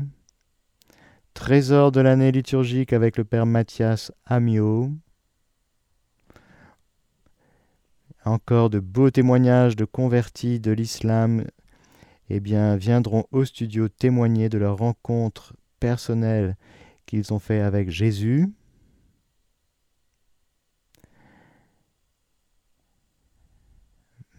Trésor 1.34 1.92
de 1.92 2.00
l'année 2.00 2.32
liturgique 2.32 2.92
avec 2.92 3.16
le 3.16 3.24
Père 3.24 3.46
Mathias 3.46 4.12
Amiot. 4.26 4.90
encore 8.28 8.70
de 8.70 8.78
beaux 8.78 9.10
témoignages 9.10 9.76
de 9.76 9.84
convertis 9.84 10.60
de 10.60 10.70
l'islam 10.70 11.44
eh 12.30 12.40
bien, 12.40 12.76
viendront 12.76 13.24
au 13.32 13.44
studio 13.44 13.88
témoigner 13.88 14.48
de 14.48 14.58
leur 14.58 14.76
rencontre 14.76 15.54
personnelle 15.80 16.56
qu'ils 17.06 17.32
ont 17.32 17.38
fait 17.38 17.60
avec 17.60 17.90
Jésus. 17.90 18.52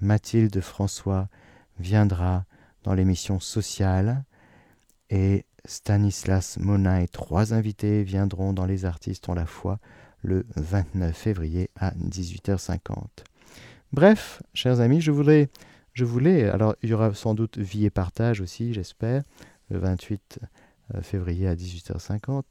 Mathilde 0.02 0.62
François 0.62 1.28
viendra 1.80 2.46
dans 2.84 2.94
l'émission 2.94 3.40
sociale 3.40 4.24
et 5.10 5.46
Stanislas 5.66 6.58
Mona 6.58 7.02
et 7.02 7.08
trois 7.08 7.54
invités 7.54 8.04
viendront 8.04 8.54
dans 8.54 8.66
Les 8.66 8.86
artistes 8.86 9.28
ont 9.30 9.34
la 9.34 9.46
foi 9.46 9.80
le 10.22 10.46
29 10.56 11.16
février 11.16 11.70
à 11.76 11.92
18h50. 11.92 13.06
Bref, 13.92 14.42
chers 14.54 14.80
amis, 14.80 15.02
je 15.02 15.12
voulais, 15.12 15.50
je 15.94 16.06
voulais, 16.06 16.50
alors 16.50 16.76
il 16.84 16.90
y 16.90 16.94
aura 16.94 17.14
sans 17.14 17.34
doute 17.34 17.58
vie 17.58 17.86
et 17.86 17.90
partage 17.90 18.42
aussi, 18.42 18.74
j'espère, 18.74 19.24
le 19.70 19.80
28 19.80 20.40
euh, 20.96 21.02
février 21.02 21.48
à 21.48 21.56
18h50. 21.56 22.44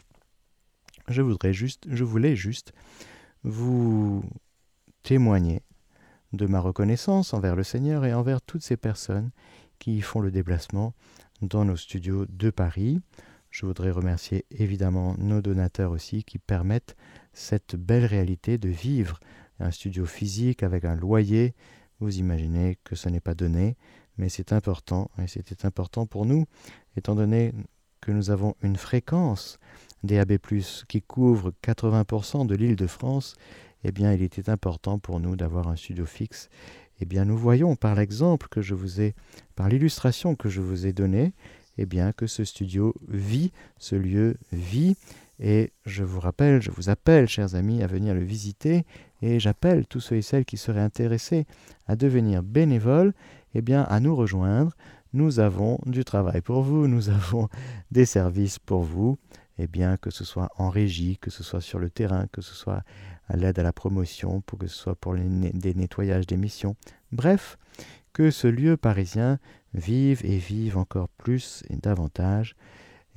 Je 1.09 1.23
voudrais 1.23 1.53
juste, 1.53 1.87
je 1.91 2.05
voulais 2.05 2.37
juste 2.37 2.73
vous 3.45 4.23
témoigner 5.03 5.63
de 6.33 6.47
ma 6.47 6.61
reconnaissance 6.61 7.35
envers 7.35 7.57
le 7.57 7.63
Seigneur 7.63 8.05
et 8.05 8.15
envers 8.15 8.43
toutes 8.43 8.63
ces 8.63 8.77
personnes 8.77 9.31
qui 9.79 10.01
font 10.01 10.21
le 10.21 10.31
déplacement 10.31 10.95
dans 11.43 11.65
nos 11.65 11.77
studios 11.77 12.27
de 12.29 12.51
Paris. 12.51 13.01
Je 13.51 13.65
voudrais 13.65 13.91
remercier 13.91 14.45
évidemment 14.51 15.15
nos 15.19 15.41
donateurs 15.41 15.91
aussi 15.91 16.25
qui 16.25 16.39
permettent 16.39 16.97
cette 17.33 17.77
belle 17.77 18.05
réalité 18.05 18.59
de 18.59 18.69
vivre 18.69 19.21
un 19.61 19.71
studio 19.71 20.05
physique 20.05 20.63
avec 20.63 20.85
un 20.85 20.95
loyer. 20.95 21.55
Vous 22.01 22.19
imaginez 22.19 22.79
que 22.85 22.95
ce 22.95 23.09
n'est 23.09 23.21
pas 23.21 23.35
donné, 23.35 23.77
mais 24.19 24.29
c'est 24.29 24.53
important, 24.53 25.11
et 25.19 25.27
c'était 25.27 25.65
important 25.67 26.07
pour 26.07 26.27
nous, 26.27 26.45
étant 26.97 27.15
donné 27.15 27.53
que 28.01 28.13
nous 28.13 28.31
avons 28.31 28.55
une 28.63 28.77
fréquence 28.77 29.59
DAB+, 30.05 30.39
qui 30.89 31.03
couvre 31.03 31.53
80% 31.63 32.47
de 32.47 32.55
l'île 32.55 32.77
de 32.77 32.87
France, 32.87 33.35
eh 33.85 33.93
bien 33.93 34.13
il 34.13 34.23
était 34.23 34.51
important 34.51 34.99
pour 34.99 35.21
nous 35.21 35.37
d'avoir 35.37 35.69
un 35.69 35.77
studio 35.77 36.07
fixe. 36.07 36.49
Eh 37.01 37.05
bien 37.05 37.25
nous 37.25 37.39
voyons 37.39 37.77
par 37.77 37.95
l'exemple 37.95 38.49
que 38.49 38.61
je 38.61 38.75
vous 38.75 39.01
ai, 39.01 39.15
par 39.55 39.69
l'illustration 39.69 40.35
que 40.35 40.49
je 40.49 40.61
vous 40.61 40.87
ai 40.87 40.93
donnée, 40.93 41.33
eh 41.77 41.87
bien 41.87 42.13
que 42.13 42.27
ce 42.27 42.45
studio 42.45 42.95
vit, 43.09 43.53
ce 43.79 43.95
lieu 43.95 44.37
vit, 44.53 44.97
et 45.41 45.73
je 45.87 46.03
vous 46.03 46.19
rappelle, 46.19 46.61
je 46.61 46.71
vous 46.71 46.89
appelle, 46.89 47.29
chers 47.29 47.55
amis, 47.55 47.83
à 47.83 47.87
venir 47.87 48.15
le 48.15 48.25
visiter 48.25 48.85
et 49.23 49.39
j'appelle 49.39 49.87
tous 49.87 50.01
ceux 50.01 50.17
et 50.17 50.23
celles 50.23 50.45
qui 50.45 50.57
seraient 50.57 50.81
intéressés 50.81 51.47
à 51.87 51.97
devenir 51.97 52.43
bénévoles, 52.43 53.15
eh 53.55 53.63
bien, 53.63 53.83
à 53.83 54.01
nous 54.01 54.15
rejoindre. 54.15 54.73
Nous 55.13 55.41
avons 55.41 55.79
du 55.87 56.05
travail 56.05 56.41
pour 56.41 56.63
vous, 56.63 56.87
nous 56.87 57.09
avons 57.09 57.49
des 57.91 58.05
services 58.05 58.59
pour 58.59 58.83
vous, 58.83 59.19
eh 59.59 59.67
bien, 59.67 59.97
que 59.97 60.11
ce 60.11 60.25
soit 60.25 60.51
en 60.57 60.69
régie, 60.69 61.19
que 61.19 61.31
ce 61.31 61.43
soit 61.43 61.61
sur 61.61 61.79
le 61.79 61.89
terrain, 61.91 62.27
que 62.31 62.43
ce 62.43 62.55
soit 62.55 62.83
à 63.29 63.37
l'aide 63.37 63.59
à 63.59 63.63
la 63.63 63.73
promotion, 63.73 64.41
pour 64.43 64.59
que 64.59 64.67
ce 64.67 64.77
soit 64.77 64.95
pour 64.95 65.15
les 65.15 65.25
des 65.53 65.75
nettoyages 65.75 66.27
d'émissions. 66.27 66.77
Bref, 67.13 67.59
que 68.13 68.31
ce 68.31 68.49
lieu 68.49 68.77
parisien 68.77 69.39
vive 69.75 70.25
et 70.25 70.39
vive 70.39 70.77
encore 70.77 71.09
plus 71.09 71.63
et 71.69 71.77
davantage. 71.77 72.57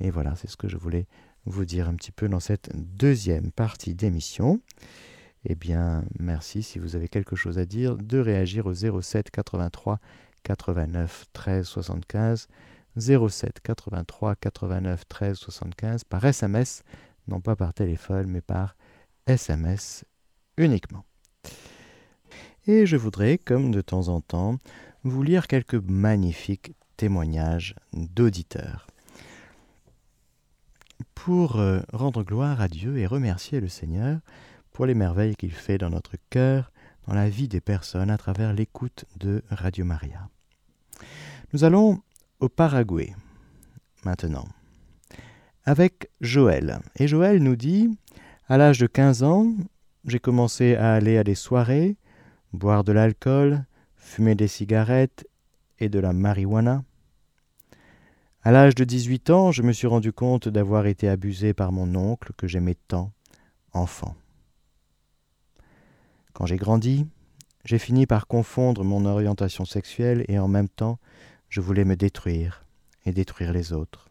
Et 0.00 0.10
voilà, 0.10 0.34
c'est 0.36 0.48
ce 0.48 0.56
que 0.56 0.68
je 0.68 0.76
voulais 0.76 1.06
vous 1.44 1.64
dire 1.64 1.88
un 1.88 1.94
petit 1.94 2.12
peu 2.12 2.28
dans 2.28 2.40
cette 2.40 2.70
deuxième 2.74 3.50
partie 3.50 3.94
d'émission. 3.94 4.60
Eh 5.44 5.54
bien, 5.54 6.04
merci 6.20 6.62
si 6.62 6.78
vous 6.78 6.94
avez 6.94 7.08
quelque 7.08 7.34
chose 7.34 7.58
à 7.58 7.64
dire 7.64 7.96
de 7.96 8.18
réagir 8.18 8.66
au 8.66 8.74
07 8.74 9.30
83 9.30 9.98
89 10.44 11.26
13 11.32 11.66
75 11.66 12.48
07 12.96 13.60
83 13.60 14.36
89 14.36 15.08
13 15.08 15.36
75 15.36 16.04
par 16.04 16.24
SMS, 16.24 16.84
non 17.26 17.40
pas 17.40 17.56
par 17.56 17.74
téléphone, 17.74 18.28
mais 18.28 18.40
par 18.40 18.76
SMS 19.26 20.04
uniquement. 20.56 21.04
Et 22.66 22.86
je 22.86 22.96
voudrais, 22.96 23.38
comme 23.38 23.70
de 23.70 23.80
temps 23.80 24.08
en 24.08 24.20
temps, 24.20 24.58
vous 25.04 25.22
lire 25.22 25.48
quelques 25.48 25.74
magnifiques 25.74 26.72
témoignages 26.96 27.74
d'auditeurs. 27.92 28.86
Pour 31.14 31.56
euh, 31.56 31.80
rendre 31.92 32.22
gloire 32.22 32.60
à 32.60 32.68
Dieu 32.68 32.98
et 32.98 33.06
remercier 33.06 33.60
le 33.60 33.68
Seigneur, 33.68 34.20
pour 34.72 34.86
les 34.86 34.94
merveilles 34.94 35.36
qu'il 35.36 35.52
fait 35.52 35.78
dans 35.78 35.90
notre 35.90 36.16
cœur, 36.30 36.72
dans 37.06 37.14
la 37.14 37.28
vie 37.28 37.48
des 37.48 37.60
personnes 37.60 38.10
à 38.10 38.18
travers 38.18 38.52
l'écoute 38.52 39.04
de 39.18 39.42
Radio 39.50 39.84
Maria. 39.84 40.28
Nous 41.52 41.64
allons 41.64 42.00
au 42.40 42.48
Paraguay 42.48 43.14
maintenant 44.04 44.46
avec 45.64 46.10
Joël. 46.20 46.80
Et 46.96 47.06
Joël 47.06 47.42
nous 47.42 47.56
dit, 47.56 47.90
à 48.48 48.56
l'âge 48.56 48.78
de 48.78 48.86
15 48.86 49.22
ans, 49.22 49.52
j'ai 50.04 50.18
commencé 50.18 50.74
à 50.74 50.94
aller 50.94 51.16
à 51.16 51.24
des 51.24 51.34
soirées, 51.34 51.96
boire 52.52 52.84
de 52.84 52.92
l'alcool, 52.92 53.64
fumer 53.94 54.34
des 54.34 54.48
cigarettes 54.48 55.26
et 55.78 55.88
de 55.88 55.98
la 55.98 56.12
marijuana. 56.12 56.84
À 58.42 58.50
l'âge 58.50 58.74
de 58.74 58.84
18 58.84 59.30
ans, 59.30 59.52
je 59.52 59.62
me 59.62 59.72
suis 59.72 59.86
rendu 59.86 60.12
compte 60.12 60.48
d'avoir 60.48 60.86
été 60.86 61.08
abusé 61.08 61.54
par 61.54 61.70
mon 61.70 61.94
oncle 61.94 62.32
que 62.36 62.48
j'aimais 62.48 62.76
tant, 62.88 63.12
enfant. 63.72 64.16
Quand 66.32 66.46
j'ai 66.46 66.56
grandi, 66.56 67.06
j'ai 67.64 67.78
fini 67.78 68.06
par 68.06 68.26
confondre 68.26 68.82
mon 68.82 69.04
orientation 69.06 69.64
sexuelle 69.64 70.24
et 70.26 70.40
en 70.40 70.48
même 70.48 70.68
temps, 70.68 70.98
je 71.48 71.60
voulais 71.60 71.84
me 71.84 71.94
détruire 71.94 72.64
et 73.06 73.12
détruire 73.12 73.52
les 73.52 73.72
autres. 73.72 74.08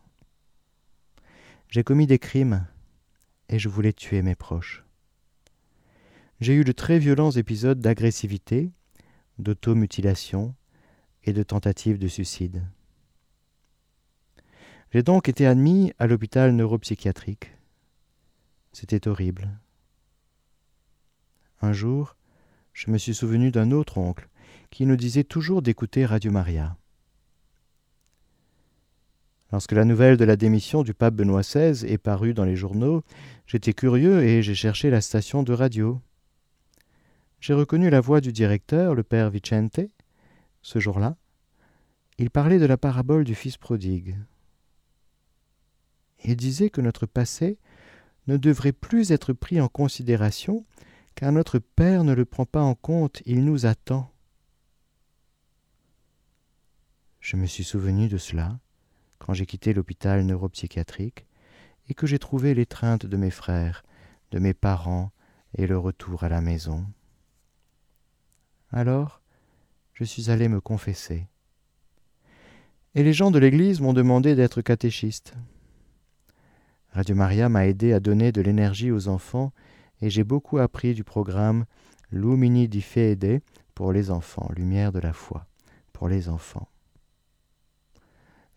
J'ai 1.67 1.84
commis 1.84 2.08
des 2.08 2.20
crimes 2.20 2.65
et 3.51 3.59
je 3.59 3.69
voulais 3.69 3.93
tuer 3.93 4.23
mes 4.23 4.33
proches. 4.33 4.83
J'ai 6.39 6.55
eu 6.55 6.63
de 6.63 6.71
très 6.71 6.97
violents 6.97 7.31
épisodes 7.31 7.79
d'agressivité, 7.79 8.71
d'automutilation 9.37 10.55
et 11.23 11.33
de 11.33 11.43
tentatives 11.43 11.99
de 11.99 12.07
suicide. 12.07 12.65
J'ai 14.91 15.03
donc 15.03 15.29
été 15.29 15.45
admis 15.45 15.93
à 15.99 16.07
l'hôpital 16.07 16.55
neuropsychiatrique. 16.55 17.51
C'était 18.73 19.07
horrible. 19.07 19.49
Un 21.61 21.73
jour, 21.73 22.15
je 22.73 22.89
me 22.89 22.97
suis 22.97 23.13
souvenu 23.13 23.51
d'un 23.51 23.71
autre 23.71 23.97
oncle 23.97 24.27
qui 24.71 24.85
nous 24.85 24.95
disait 24.95 25.25
toujours 25.25 25.61
d'écouter 25.61 26.05
Radio 26.05 26.31
Maria. 26.31 26.77
Lorsque 29.51 29.73
la 29.73 29.83
nouvelle 29.83 30.17
de 30.17 30.23
la 30.23 30.35
démission 30.37 30.83
du 30.83 30.93
pape 30.93 31.15
Benoît 31.15 31.41
XVI 31.41 31.85
est 31.85 31.97
parue 31.97 32.33
dans 32.33 32.45
les 32.45 32.55
journaux, 32.55 33.03
j'étais 33.47 33.73
curieux 33.73 34.23
et 34.23 34.41
j'ai 34.41 34.55
cherché 34.55 34.89
la 34.89 35.01
station 35.01 35.43
de 35.43 35.53
radio. 35.53 36.01
J'ai 37.39 37.53
reconnu 37.53 37.89
la 37.89 37.99
voix 37.99 38.21
du 38.21 38.31
directeur, 38.31 38.95
le 38.95 39.03
père 39.03 39.29
Vicente. 39.29 39.81
Ce 40.61 40.79
jour-là, 40.79 41.17
il 42.17 42.29
parlait 42.29 42.59
de 42.59 42.65
la 42.65 42.77
parabole 42.77 43.23
du 43.23 43.35
fils 43.35 43.57
prodigue. 43.57 44.15
Il 46.23 46.35
disait 46.35 46.69
que 46.69 46.81
notre 46.81 47.05
passé 47.05 47.57
ne 48.27 48.37
devrait 48.37 48.71
plus 48.71 49.11
être 49.11 49.33
pris 49.33 49.59
en 49.59 49.67
considération 49.67 50.65
car 51.15 51.31
notre 51.31 51.59
Père 51.59 52.03
ne 52.03 52.13
le 52.13 52.25
prend 52.25 52.45
pas 52.45 52.61
en 52.61 52.75
compte, 52.75 53.21
il 53.25 53.43
nous 53.43 53.65
attend. 53.65 54.11
Je 57.19 57.35
me 57.35 57.45
suis 57.45 57.63
souvenu 57.63 58.07
de 58.07 58.17
cela, 58.17 58.59
quand 59.21 59.34
j'ai 59.36 59.45
quitté 59.45 59.73
l'hôpital 59.73 60.25
neuropsychiatrique 60.25 61.27
et 61.88 61.93
que 61.93 62.07
j'ai 62.07 62.17
trouvé 62.17 62.55
l'étreinte 62.55 63.05
de 63.05 63.17
mes 63.17 63.29
frères, 63.29 63.84
de 64.31 64.39
mes 64.39 64.55
parents 64.55 65.12
et 65.55 65.67
le 65.67 65.77
retour 65.77 66.23
à 66.23 66.29
la 66.29 66.41
maison. 66.41 66.88
Alors, 68.71 69.21
je 69.93 70.03
suis 70.05 70.31
allé 70.31 70.47
me 70.47 70.60
confesser. 70.60 71.27
Et 72.95 73.03
les 73.03 73.13
gens 73.13 73.29
de 73.29 73.38
l'Église 73.38 73.79
m'ont 73.79 73.93
demandé 73.93 74.34
d'être 74.34 74.63
catéchiste. 74.63 75.36
Radio 76.89 77.15
Maria 77.15 77.47
m'a 77.47 77.67
aidé 77.67 77.93
à 77.93 77.99
donner 77.99 78.31
de 78.31 78.41
l'énergie 78.41 78.91
aux 78.91 79.07
enfants 79.07 79.53
et 80.01 80.10
j'ai 80.10 80.23
beaucoup 80.23 80.57
appris 80.57 80.95
du 80.95 81.03
programme 81.03 81.65
Lumini 82.12 82.67
di 82.67 82.81
Fede 82.81 83.41
pour 83.75 83.93
les 83.93 84.10
enfants, 84.10 84.49
lumière 84.55 84.91
de 84.91 84.99
la 84.99 85.13
foi, 85.13 85.45
pour 85.93 86.10
les 86.10 86.27
enfants. 86.27 86.67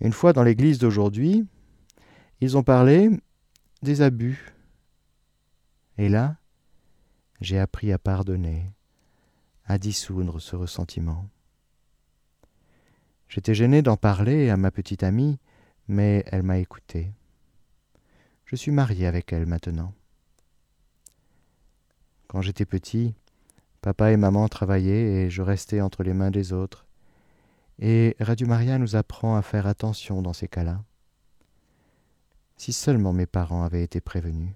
Une 0.04 0.12
fois 0.12 0.34
dans 0.34 0.42
l'église 0.42 0.78
d'aujourd'hui, 0.78 1.46
ils 2.42 2.58
ont 2.58 2.62
parlé 2.62 3.08
des 3.80 4.02
abus. 4.02 4.52
Et 5.96 6.10
là, 6.10 6.36
j'ai 7.40 7.58
appris 7.58 7.90
à 7.90 7.98
pardonner, 7.98 8.70
à 9.64 9.78
dissoudre 9.78 10.42
ce 10.42 10.56
ressentiment. 10.56 11.26
J'étais 13.28 13.54
gêné 13.54 13.80
d'en 13.80 13.96
parler 13.96 14.50
à 14.50 14.58
ma 14.58 14.70
petite 14.70 15.02
amie, 15.02 15.38
mais 15.88 16.22
elle 16.26 16.42
m'a 16.42 16.58
écouté. 16.58 17.10
Je 18.44 18.56
suis 18.56 18.72
marié 18.72 19.06
avec 19.06 19.32
elle 19.32 19.46
maintenant. 19.46 19.94
Quand 22.28 22.42
j'étais 22.42 22.66
petit, 22.66 23.14
papa 23.80 24.12
et 24.12 24.18
maman 24.18 24.48
travaillaient 24.48 25.24
et 25.24 25.30
je 25.30 25.40
restais 25.40 25.80
entre 25.80 26.02
les 26.02 26.12
mains 26.12 26.30
des 26.30 26.52
autres. 26.52 26.83
Et 27.78 28.16
Radio 28.20 28.46
Maria 28.46 28.78
nous 28.78 28.96
apprend 28.96 29.36
à 29.36 29.42
faire 29.42 29.66
attention 29.66 30.22
dans 30.22 30.32
ces 30.32 30.48
cas-là. 30.48 30.82
Si 32.56 32.72
seulement 32.72 33.12
mes 33.12 33.26
parents 33.26 33.64
avaient 33.64 33.82
été 33.82 34.00
prévenus. 34.00 34.54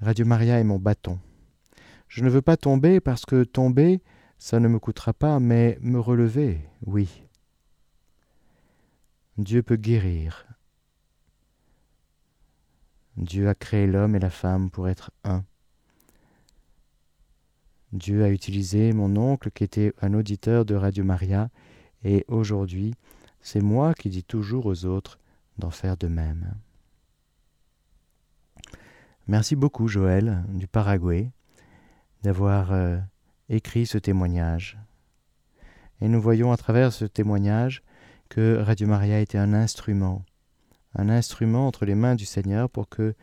Radio 0.00 0.24
Maria 0.24 0.58
est 0.58 0.64
mon 0.64 0.78
bâton. 0.78 1.18
Je 2.08 2.24
ne 2.24 2.30
veux 2.30 2.42
pas 2.42 2.56
tomber 2.56 3.00
parce 3.00 3.26
que 3.26 3.44
tomber, 3.44 4.00
ça 4.38 4.60
ne 4.60 4.68
me 4.68 4.78
coûtera 4.78 5.12
pas, 5.12 5.40
mais 5.40 5.76
me 5.80 5.98
relever, 5.98 6.60
oui. 6.86 7.24
Dieu 9.36 9.62
peut 9.62 9.76
guérir. 9.76 10.46
Dieu 13.16 13.48
a 13.48 13.54
créé 13.54 13.86
l'homme 13.86 14.14
et 14.16 14.20
la 14.20 14.30
femme 14.30 14.70
pour 14.70 14.88
être 14.88 15.10
un. 15.24 15.44
Dieu 17.92 18.24
a 18.24 18.30
utilisé 18.30 18.92
mon 18.92 19.16
oncle 19.16 19.50
qui 19.50 19.64
était 19.64 19.94
un 20.02 20.14
auditeur 20.14 20.64
de 20.64 20.74
Radio 20.74 21.04
Maria, 21.04 21.48
et 22.04 22.24
aujourd'hui, 22.28 22.94
c'est 23.40 23.62
moi 23.62 23.94
qui 23.94 24.10
dis 24.10 24.24
toujours 24.24 24.66
aux 24.66 24.84
autres 24.84 25.18
d'en 25.58 25.70
faire 25.70 25.96
de 25.96 26.06
même. 26.06 26.54
Merci 29.26 29.56
beaucoup 29.56 29.88
Joël 29.88 30.44
du 30.48 30.66
Paraguay 30.66 31.30
d'avoir 32.22 32.72
euh, 32.72 32.98
écrit 33.48 33.86
ce 33.86 33.98
témoignage. 33.98 34.78
Et 36.00 36.08
nous 36.08 36.20
voyons 36.20 36.52
à 36.52 36.56
travers 36.56 36.92
ce 36.92 37.04
témoignage 37.04 37.82
que 38.28 38.58
Radio 38.58 38.86
Maria 38.86 39.20
était 39.20 39.38
un 39.38 39.54
instrument, 39.54 40.24
un 40.94 41.08
instrument 41.08 41.66
entre 41.66 41.84
les 41.84 41.94
mains 41.94 42.14
du 42.14 42.26
Seigneur 42.26 42.68
pour 42.70 42.88
que 42.88 43.14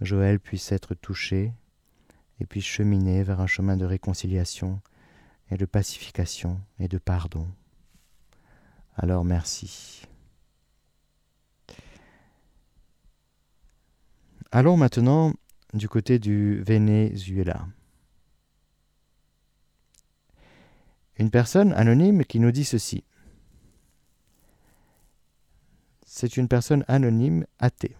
Joël 0.00 0.40
puisse 0.40 0.72
être 0.72 0.94
touché 0.94 1.52
et 2.40 2.46
puis 2.46 2.60
cheminer 2.60 3.22
vers 3.22 3.40
un 3.40 3.46
chemin 3.46 3.76
de 3.76 3.84
réconciliation 3.84 4.80
et 5.50 5.56
de 5.56 5.64
pacification 5.64 6.60
et 6.78 6.88
de 6.88 6.98
pardon. 6.98 7.48
Alors 8.96 9.24
merci. 9.24 10.06
Allons 14.52 14.76
maintenant 14.76 15.32
du 15.74 15.88
côté 15.88 16.18
du 16.18 16.62
Venezuela. 16.62 17.66
Une 21.18 21.30
personne 21.30 21.72
anonyme 21.72 22.24
qui 22.24 22.40
nous 22.40 22.52
dit 22.52 22.64
ceci. 22.64 23.04
C'est 26.04 26.36
une 26.36 26.48
personne 26.48 26.84
anonyme 26.88 27.46
athée. 27.58 27.96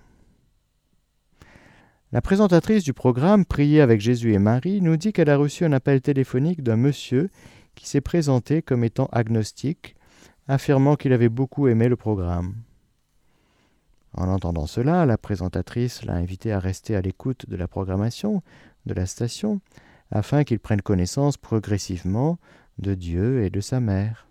La 2.13 2.23
présentatrice 2.23 2.85
du 2.85 2.93
programme 2.93 3.45
Prier 3.45 3.81
avec 3.81 4.01
Jésus 4.01 4.33
et 4.33 4.39
Marie 4.39 4.81
nous 4.81 4.97
dit 4.97 5.13
qu'elle 5.13 5.29
a 5.29 5.37
reçu 5.37 5.65
un 5.65 5.73
appel 5.73 6.01
téléphonique 6.01 6.63
d'un 6.63 6.77
monsieur 6.77 7.31
qui 7.75 7.89
s'est 7.89 8.01
présenté 8.01 8.63
comme 8.63 8.85
étant 8.85 9.09
agnostique, 9.11 9.97
affirmant 10.47 10.95
qu'il 10.95 11.13
avait 11.13 11.29
beaucoup 11.29 11.67
aimé 11.67 11.89
le 11.89 11.97
programme. 11.97 12.55
En 14.13 14.29
entendant 14.29 14.67
cela, 14.67 15.05
la 15.05 15.19
présentatrice 15.19 16.05
l'a 16.05 16.15
invité 16.15 16.53
à 16.53 16.61
rester 16.61 16.95
à 16.95 17.01
l'écoute 17.01 17.49
de 17.49 17.57
la 17.57 17.67
programmation 17.67 18.41
de 18.87 18.95
la 18.95 19.07
station, 19.07 19.61
afin 20.13 20.45
qu'il 20.45 20.61
prenne 20.61 20.83
connaissance 20.83 21.37
progressivement 21.37 22.39
de 22.79 22.95
Dieu 22.95 23.43
et 23.43 23.51
de 23.51 23.61
sa 23.61 23.81
mère. 23.81 24.29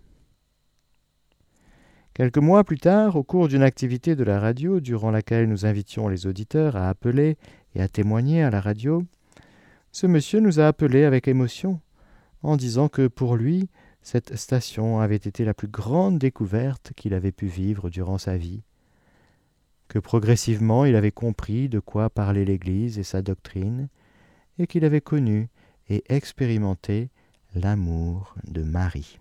Quelques 2.14 2.38
mois 2.38 2.64
plus 2.64 2.78
tard, 2.78 3.14
au 3.16 3.22
cours 3.22 3.46
d'une 3.46 3.62
activité 3.62 4.16
de 4.16 4.24
la 4.24 4.40
radio 4.40 4.80
durant 4.80 5.10
laquelle 5.10 5.50
nous 5.50 5.66
invitions 5.66 6.08
les 6.08 6.26
auditeurs 6.26 6.74
à 6.74 6.88
appeler 6.88 7.36
et 7.76 7.82
à 7.82 7.88
témoigner 7.88 8.42
à 8.42 8.50
la 8.50 8.60
radio, 8.60 9.04
ce 9.92 10.06
monsieur 10.06 10.40
nous 10.40 10.60
a 10.60 10.66
appelés 10.66 11.04
avec 11.04 11.28
émotion, 11.28 11.78
en 12.42 12.56
disant 12.56 12.88
que 12.88 13.06
pour 13.06 13.36
lui, 13.36 13.68
cette 14.00 14.34
station 14.36 15.00
avait 15.00 15.16
été 15.16 15.44
la 15.44 15.52
plus 15.52 15.68
grande 15.68 16.18
découverte 16.18 16.92
qu'il 16.96 17.12
avait 17.12 17.32
pu 17.32 17.46
vivre 17.46 17.90
durant 17.90 18.16
sa 18.16 18.38
vie, 18.38 18.62
que 19.88 19.98
progressivement 19.98 20.86
il 20.86 20.96
avait 20.96 21.12
compris 21.12 21.68
de 21.68 21.78
quoi 21.78 22.08
parlait 22.08 22.46
l'Église 22.46 22.98
et 22.98 23.02
sa 23.02 23.20
doctrine, 23.20 23.88
et 24.58 24.66
qu'il 24.66 24.86
avait 24.86 25.02
connu 25.02 25.50
et 25.90 26.02
expérimenté 26.08 27.10
l'amour 27.54 28.34
de 28.46 28.62
Marie. 28.62 29.18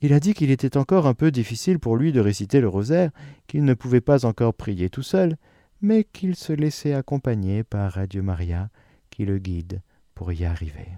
Il 0.00 0.14
a 0.14 0.20
dit 0.20 0.32
qu'il 0.32 0.50
était 0.50 0.78
encore 0.78 1.06
un 1.06 1.14
peu 1.14 1.30
difficile 1.30 1.78
pour 1.78 1.98
lui 1.98 2.12
de 2.12 2.20
réciter 2.20 2.62
le 2.62 2.68
rosaire, 2.68 3.10
qu'il 3.46 3.64
ne 3.64 3.74
pouvait 3.74 4.00
pas 4.00 4.24
encore 4.24 4.54
prier 4.54 4.88
tout 4.88 5.02
seul, 5.02 5.36
mais 5.80 6.04
qu'il 6.04 6.34
se 6.34 6.52
laissait 6.52 6.94
accompagner 6.94 7.64
par 7.64 7.92
Radio 7.92 8.22
Maria 8.22 8.70
qui 9.10 9.24
le 9.24 9.38
guide 9.38 9.80
pour 10.14 10.32
y 10.32 10.44
arriver. 10.44 10.88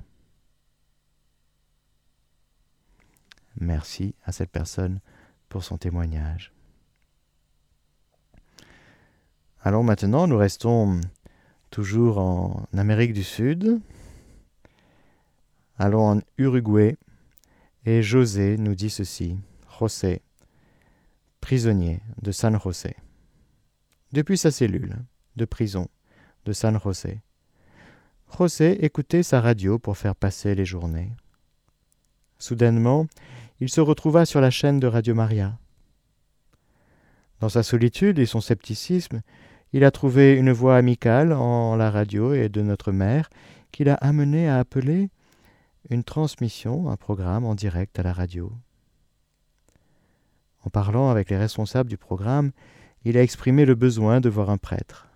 Merci 3.58 4.14
à 4.24 4.32
cette 4.32 4.50
personne 4.50 5.00
pour 5.48 5.64
son 5.64 5.76
témoignage. 5.76 6.52
Alors 9.62 9.84
maintenant, 9.84 10.26
nous 10.26 10.38
restons 10.38 11.00
toujours 11.70 12.18
en 12.18 12.66
Amérique 12.72 13.12
du 13.12 13.24
Sud. 13.24 13.80
Allons 15.78 16.08
en 16.08 16.20
Uruguay. 16.38 16.96
Et 17.86 18.02
José 18.02 18.56
nous 18.58 18.74
dit 18.74 18.90
ceci, 18.90 19.38
José, 19.78 20.22
prisonnier 21.40 22.00
de 22.20 22.32
San 22.32 22.58
José. 22.60 22.96
Depuis 24.12 24.36
sa 24.36 24.50
cellule 24.50 24.96
de 25.36 25.44
prison 25.44 25.86
de 26.44 26.52
San 26.52 26.80
José, 26.80 27.20
José 28.36 28.84
écoutait 28.84 29.22
sa 29.22 29.40
radio 29.40 29.78
pour 29.78 29.96
faire 29.96 30.16
passer 30.16 30.56
les 30.56 30.64
journées. 30.64 31.12
Soudainement, 32.38 33.06
il 33.60 33.68
se 33.68 33.80
retrouva 33.80 34.26
sur 34.26 34.40
la 34.40 34.50
chaîne 34.50 34.80
de 34.80 34.88
Radio 34.88 35.14
Maria. 35.14 35.56
Dans 37.38 37.48
sa 37.48 37.62
solitude 37.62 38.18
et 38.18 38.26
son 38.26 38.40
scepticisme, 38.40 39.20
il 39.72 39.84
a 39.84 39.92
trouvé 39.92 40.34
une 40.34 40.50
voix 40.50 40.76
amicale 40.76 41.32
en 41.32 41.76
la 41.76 41.92
radio 41.92 42.34
et 42.34 42.48
de 42.48 42.62
notre 42.62 42.90
mère 42.90 43.30
qui 43.70 43.84
l'a 43.84 43.94
amené 43.94 44.48
à 44.48 44.58
appeler 44.58 45.08
une 45.88 46.02
transmission, 46.02 46.90
un 46.90 46.96
programme 46.96 47.44
en 47.44 47.54
direct 47.54 47.96
à 48.00 48.02
la 48.02 48.12
radio. 48.12 48.52
En 50.64 50.70
parlant 50.70 51.10
avec 51.10 51.30
les 51.30 51.38
responsables 51.38 51.88
du 51.88 51.96
programme, 51.96 52.50
il 53.04 53.16
a 53.16 53.22
exprimé 53.22 53.64
le 53.64 53.74
besoin 53.74 54.20
de 54.20 54.28
voir 54.28 54.50
un 54.50 54.58
prêtre. 54.58 55.08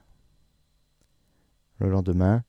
Le 1.80 1.90
lendemain, 1.90 2.42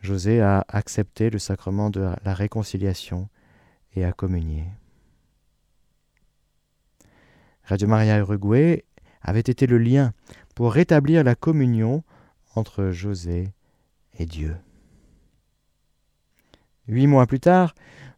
José 0.00 0.40
a 0.40 0.64
accepté 0.68 1.30
le 1.30 1.38
sacrement 1.38 1.90
de 1.90 2.08
la 2.24 2.34
réconciliation 2.34 3.28
et 3.94 4.04
a 4.04 4.12
communié. 4.12 4.64
Radio 7.64 7.86
Maria 7.86 8.18
Uruguay 8.18 8.84
avait 9.22 9.40
été 9.40 9.66
le 9.66 9.78
lien 9.78 10.12
pour 10.54 10.72
rétablir 10.72 11.22
la 11.22 11.34
communion 11.34 12.02
entre 12.56 12.90
José 12.90 13.52
et 14.18 14.26
Dieu. 14.26 14.56
Huit 16.88 17.06
mois 17.06 17.26
plus 17.26 17.40
tard, 17.40 17.74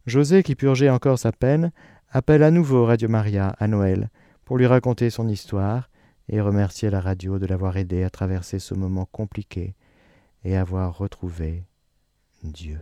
José, 0.06 0.42
qui 0.42 0.54
purgeait 0.54 0.88
encore 0.88 1.18
sa 1.18 1.32
peine, 1.32 1.70
appelle 2.10 2.42
à 2.42 2.50
nouveau 2.50 2.86
Radio 2.86 3.08
Maria 3.08 3.54
à 3.58 3.68
Noël 3.68 4.08
pour 4.44 4.56
lui 4.56 4.66
raconter 4.66 5.10
son 5.10 5.28
histoire 5.28 5.90
et 6.28 6.40
remercier 6.40 6.90
la 6.90 7.00
radio 7.00 7.38
de 7.38 7.46
l'avoir 7.46 7.76
aidé 7.76 8.02
à 8.02 8.10
traverser 8.10 8.58
ce 8.58 8.74
moment 8.74 9.06
compliqué 9.06 9.74
et 10.44 10.56
avoir 10.56 10.96
retrouvé 10.96 11.64
Dieu. 12.42 12.80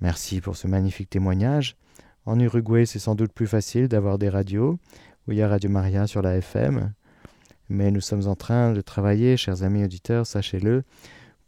Merci 0.00 0.40
pour 0.40 0.56
ce 0.56 0.66
magnifique 0.66 1.10
témoignage. 1.10 1.76
En 2.26 2.38
Uruguay, 2.40 2.86
c'est 2.86 2.98
sans 2.98 3.14
doute 3.14 3.32
plus 3.32 3.46
facile 3.46 3.88
d'avoir 3.88 4.18
des 4.18 4.28
radios, 4.28 4.78
où 5.26 5.32
il 5.32 5.38
y 5.38 5.42
a 5.42 5.48
Radio 5.48 5.70
Maria 5.70 6.06
sur 6.06 6.22
la 6.22 6.36
FM. 6.36 6.92
Mais 7.68 7.90
nous 7.90 8.00
sommes 8.00 8.26
en 8.26 8.34
train 8.34 8.72
de 8.72 8.80
travailler, 8.80 9.36
chers 9.36 9.62
amis 9.62 9.84
auditeurs, 9.84 10.26
sachez-le, 10.26 10.82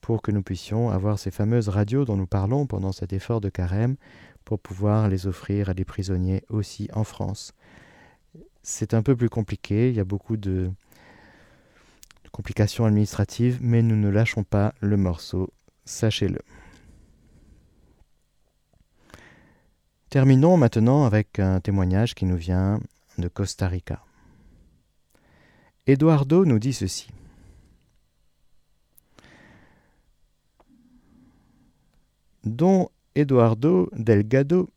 pour 0.01 0.22
que 0.22 0.30
nous 0.30 0.42
puissions 0.42 0.90
avoir 0.90 1.18
ces 1.18 1.30
fameuses 1.30 1.68
radios 1.68 2.05
dont 2.05 2.16
nous 2.16 2.26
parlons 2.26 2.66
pendant 2.66 2.92
cet 2.92 3.12
effort 3.12 3.40
de 3.40 3.49
carême, 3.49 3.97
pour 4.45 4.61
pouvoir 4.61 5.09
les 5.09 5.26
offrir 5.26 5.68
à 5.70 5.74
des 5.74 5.84
prisonniers 5.84 6.45
aussi 6.49 6.88
en 6.92 7.05
France. 7.05 7.55
C'est 8.67 8.95
un 8.95 9.03
peu 9.03 9.15
plus 9.15 9.29
compliqué, 9.29 9.91
il 9.91 9.95
y 9.95 10.01
a 10.01 10.05
beaucoup 10.05 10.39
de, 10.39 10.71
complications 12.33 12.87
administratives, 12.87 13.59
mais 13.61 13.83
nous 13.83 13.95
ne 13.95 14.09
lâchons 14.09 14.43
pas 14.43 14.75
le 14.81 14.97
morceau, 14.97 15.53
sachez-le. 15.85 16.41
Terminons 20.09 20.57
maintenant 20.57 21.05
avec 21.05 21.39
un 21.39 21.61
témoignage 21.61 22.15
qui 22.15 22.25
nous 22.25 22.39
vient 22.39 22.81
de 23.19 23.29
Costa 23.29 23.69
Rica. 23.69 24.03
Eduardo 25.87 26.47
nous 26.47 26.59
dit 26.59 26.73
ceci. 26.73 27.11
Don 32.45 32.89
Eduardo 33.15 33.91
Delgado 33.93 34.71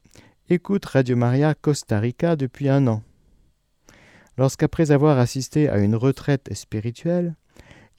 écoute 0.49 0.85
Radio 0.85 1.15
Maria 1.15 1.55
Costa 1.55 2.01
Rica 2.01 2.35
depuis 2.35 2.67
un 2.67 2.85
an. 2.87 3.01
Lorsqu'après 4.37 4.91
avoir 4.91 5.17
assisté 5.17 5.67
à 5.67 5.77
une 5.79 5.95
retraite 5.95 6.53
spirituelle, 6.53 7.35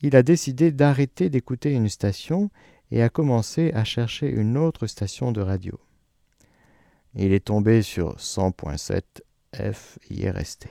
il 0.00 0.14
a 0.14 0.22
décidé 0.22 0.70
d'arrêter 0.70 1.28
d'écouter 1.30 1.72
une 1.72 1.88
station 1.88 2.50
et 2.90 3.02
a 3.02 3.08
commencé 3.08 3.72
à 3.74 3.84
chercher 3.84 4.30
une 4.30 4.56
autre 4.56 4.86
station 4.86 5.32
de 5.32 5.40
radio. 5.40 5.78
Il 7.14 7.32
est 7.32 7.46
tombé 7.46 7.82
sur 7.82 8.16
100.7 8.16 9.02
FIRST. 9.54 10.68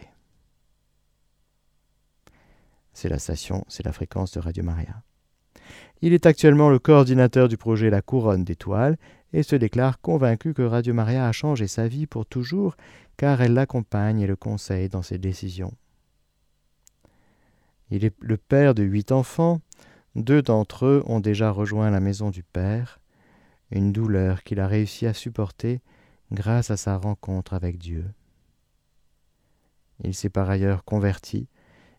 C'est 2.94 3.10
la 3.10 3.20
station, 3.20 3.66
c'est 3.68 3.86
la 3.86 3.92
fréquence 3.92 4.32
de 4.32 4.40
Radio 4.40 4.64
Maria. 4.64 5.04
Il 6.02 6.14
est 6.14 6.26
actuellement 6.26 6.70
le 6.70 6.80
coordinateur 6.80 7.48
du 7.48 7.58
projet 7.58 7.90
La 7.90 8.02
Couronne 8.02 8.44
d'étoiles 8.44 8.98
et 9.34 9.44
se 9.44 9.56
déclare 9.56 10.00
convaincu 10.00 10.54
que 10.54 10.62
Radio 10.62 10.94
Maria 10.94 11.28
a 11.28 11.32
changé 11.32 11.68
sa 11.68 11.88
vie 11.88 12.08
pour 12.08 12.26
toujours 12.26 12.76
car 13.18 13.42
elle 13.42 13.54
l'accompagne 13.54 14.22
et 14.22 14.28
le 14.28 14.36
conseille 14.36 14.90
dans 14.90 15.02
ses 15.02 15.18
décisions. 15.18 15.74
Il 17.90 18.06
est 18.06 18.16
le 18.20 18.38
père 18.38 18.76
de 18.76 18.84
huit 18.84 19.12
enfants, 19.12 19.62
deux 20.16 20.42
d'entre 20.42 20.86
eux 20.86 21.04
ont 21.06 21.20
déjà 21.20 21.52
rejoint 21.52 21.90
la 21.90 22.00
maison 22.00 22.30
du 22.30 22.44
Père, 22.44 23.00
une 23.72 23.92
douleur 23.92 24.44
qu'il 24.44 24.60
a 24.60 24.68
réussi 24.68 25.06
à 25.06 25.14
supporter 25.14 25.82
grâce 26.32 26.72
à 26.72 26.78
sa 26.78 26.98
rencontre 26.98 27.54
avec 27.54 27.78
Dieu. 27.78 28.06
Il 30.04 30.14
s'est 30.14 30.30
par 30.30 30.50
ailleurs 30.50 30.84
converti, 30.84 31.48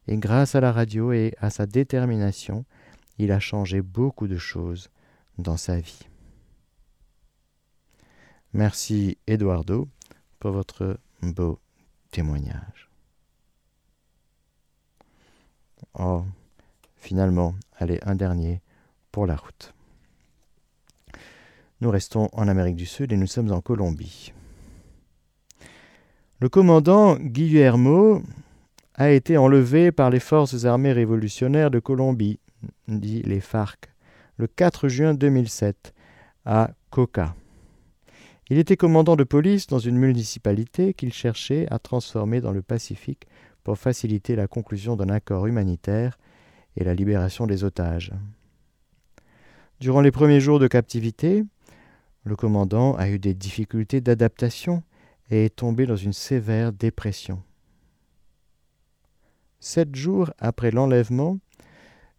et 0.06 0.16
grâce 0.16 0.54
à 0.54 0.60
la 0.60 0.72
radio 0.72 1.12
et 1.12 1.34
à 1.38 1.50
sa 1.50 1.66
détermination, 1.66 2.64
il 3.18 3.32
a 3.32 3.40
changé 3.40 3.82
beaucoup 3.82 4.28
de 4.28 4.38
choses 4.38 4.90
dans 5.38 5.56
sa 5.56 5.78
vie. 5.78 6.08
Merci 8.52 9.18
Eduardo 9.26 9.88
pour 10.38 10.52
votre 10.52 10.98
beau 11.22 11.58
témoignage. 12.10 12.88
Oh, 15.98 16.24
finalement, 16.96 17.54
allez, 17.76 17.98
un 18.02 18.14
dernier 18.14 18.60
pour 19.12 19.26
la 19.26 19.36
route. 19.36 19.74
Nous 21.80 21.90
restons 21.90 22.28
en 22.32 22.48
Amérique 22.48 22.76
du 22.76 22.86
Sud 22.86 23.12
et 23.12 23.16
nous 23.16 23.26
sommes 23.26 23.52
en 23.52 23.60
Colombie. 23.60 24.32
Le 26.40 26.48
commandant 26.48 27.16
Guillermo 27.16 28.22
a 28.94 29.10
été 29.10 29.36
enlevé 29.36 29.92
par 29.92 30.10
les 30.10 30.20
forces 30.20 30.64
armées 30.64 30.92
révolutionnaires 30.92 31.70
de 31.70 31.78
Colombie, 31.78 32.40
dit 32.88 33.22
les 33.22 33.40
FARC, 33.40 33.90
le 34.36 34.46
4 34.46 34.88
juin 34.88 35.14
2007, 35.14 35.94
à 36.44 36.70
Coca. 36.90 37.34
Il 38.50 38.58
était 38.58 38.76
commandant 38.76 39.14
de 39.14 39.24
police 39.24 39.66
dans 39.66 39.78
une 39.78 39.98
municipalité 39.98 40.94
qu'il 40.94 41.12
cherchait 41.12 41.66
à 41.70 41.78
transformer 41.78 42.40
dans 42.40 42.52
le 42.52 42.62
Pacifique 42.62 43.26
pour 43.62 43.76
faciliter 43.76 44.36
la 44.36 44.48
conclusion 44.48 44.96
d'un 44.96 45.10
accord 45.10 45.46
humanitaire 45.46 46.18
et 46.76 46.84
la 46.84 46.94
libération 46.94 47.46
des 47.46 47.64
otages. 47.64 48.12
Durant 49.80 50.00
les 50.00 50.10
premiers 50.10 50.40
jours 50.40 50.58
de 50.58 50.66
captivité, 50.66 51.44
le 52.24 52.36
commandant 52.36 52.94
a 52.94 53.10
eu 53.10 53.18
des 53.18 53.34
difficultés 53.34 54.00
d'adaptation 54.00 54.82
et 55.30 55.44
est 55.44 55.56
tombé 55.56 55.84
dans 55.84 55.96
une 55.96 56.14
sévère 56.14 56.72
dépression. 56.72 57.42
Sept 59.60 59.94
jours 59.94 60.32
après 60.38 60.70
l'enlèvement, 60.70 61.38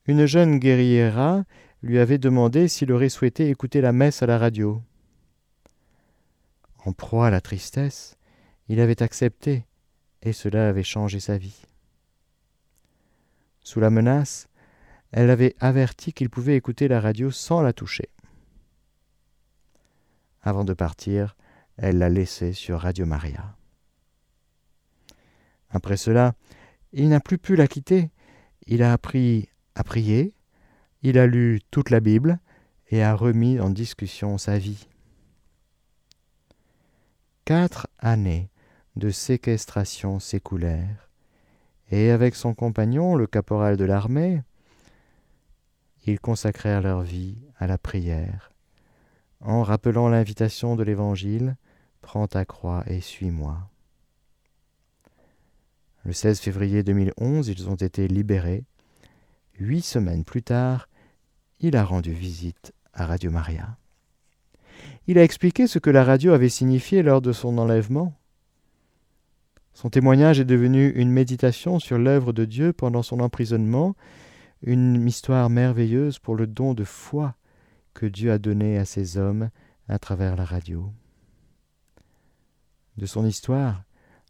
une 0.05 0.25
jeune 0.25 0.59
guerriera 0.59 1.43
lui 1.81 1.97
avait 1.97 2.17
demandé 2.17 2.67
s'il 2.67 2.91
aurait 2.91 3.09
souhaité 3.09 3.49
écouter 3.49 3.81
la 3.81 3.93
messe 3.93 4.21
à 4.21 4.27
la 4.27 4.37
radio. 4.37 4.81
En 6.85 6.93
proie 6.93 7.27
à 7.27 7.29
la 7.29 7.41
tristesse, 7.41 8.17
il 8.67 8.79
avait 8.79 9.03
accepté, 9.03 9.65
et 10.21 10.33
cela 10.33 10.69
avait 10.69 10.83
changé 10.83 11.19
sa 11.19 11.37
vie. 11.37 11.61
Sous 13.61 13.79
la 13.79 13.89
menace, 13.89 14.47
elle 15.11 15.29
avait 15.29 15.55
averti 15.59 16.13
qu'il 16.13 16.29
pouvait 16.29 16.55
écouter 16.55 16.87
la 16.87 17.01
radio 17.01 17.31
sans 17.31 17.61
la 17.61 17.73
toucher. 17.73 18.09
Avant 20.41 20.63
de 20.63 20.73
partir, 20.73 21.35
elle 21.77 21.97
l'a 21.97 22.09
laissé 22.09 22.53
sur 22.53 22.79
Radio 22.79 23.05
Maria. 23.05 23.55
Après 25.69 25.97
cela, 25.97 26.33
il 26.93 27.09
n'a 27.09 27.19
plus 27.19 27.37
pu 27.37 27.55
la 27.55 27.67
quitter. 27.67 28.09
Il 28.65 28.83
a 28.83 28.93
appris 28.93 29.49
à 29.75 29.83
prier, 29.83 30.33
il 31.01 31.17
a 31.17 31.27
lu 31.27 31.61
toute 31.71 31.89
la 31.89 31.99
Bible 31.99 32.39
et 32.89 33.03
a 33.03 33.13
remis 33.13 33.59
en 33.59 33.69
discussion 33.69 34.37
sa 34.37 34.57
vie 34.57 34.87
quatre 37.49 37.87
années 37.97 38.47
de 38.95 39.09
séquestration 39.09 40.19
séculaire, 40.19 41.09
et 41.89 42.11
avec 42.11 42.35
son 42.35 42.53
compagnon, 42.53 43.15
le 43.15 43.25
caporal 43.25 43.75
de 43.75 43.85
l'armée, 43.85 44.43
ils 46.05 46.19
consacrèrent 46.19 46.83
leur 46.83 47.01
vie 47.01 47.39
à 47.57 47.65
la 47.65 47.79
prière, 47.79 48.51
en 49.41 49.63
rappelant 49.63 50.09
l'invitation 50.09 50.75
de 50.75 50.83
l'Évangile 50.83 51.55
Prends 52.01 52.27
ta 52.27 52.45
croix 52.45 52.83
et 52.85 53.01
suis-moi. 53.01 53.57
Le 56.05 56.13
16 56.13 56.41
février 56.41 56.83
2011, 56.83 57.47
ils 57.47 57.67
ont 57.67 57.73
été 57.73 58.07
libérés. 58.07 58.63
Huit 59.57 59.81
semaines 59.81 60.23
plus 60.23 60.43
tard, 60.43 60.87
il 61.59 61.75
a 61.75 61.83
rendu 61.83 62.13
visite 62.13 62.73
à 62.93 63.07
Radio 63.07 63.31
Maria. 63.31 63.75
Il 65.07 65.17
a 65.17 65.23
expliqué 65.23 65.67
ce 65.67 65.79
que 65.79 65.89
la 65.89 66.03
radio 66.03 66.33
avait 66.33 66.49
signifié 66.49 67.01
lors 67.03 67.21
de 67.21 67.31
son 67.31 67.57
enlèvement. 67.57 68.13
Son 69.73 69.89
témoignage 69.89 70.39
est 70.39 70.45
devenu 70.45 70.89
une 70.89 71.11
méditation 71.11 71.79
sur 71.79 71.97
l'œuvre 71.97 72.33
de 72.33 72.45
Dieu 72.45 72.73
pendant 72.73 73.01
son 73.01 73.19
emprisonnement, 73.19 73.95
une 74.61 75.07
histoire 75.07 75.49
merveilleuse 75.49 76.19
pour 76.19 76.35
le 76.35 76.47
don 76.47 76.73
de 76.73 76.83
foi 76.83 77.35
que 77.93 78.05
Dieu 78.05 78.31
a 78.31 78.37
donné 78.37 78.77
à 78.77 78.85
ses 78.85 79.17
hommes 79.17 79.49
à 79.87 79.99
travers 79.99 80.35
la 80.35 80.45
radio. 80.45 80.91
De 82.97 83.05
son 83.05 83.25
histoire, 83.25 83.83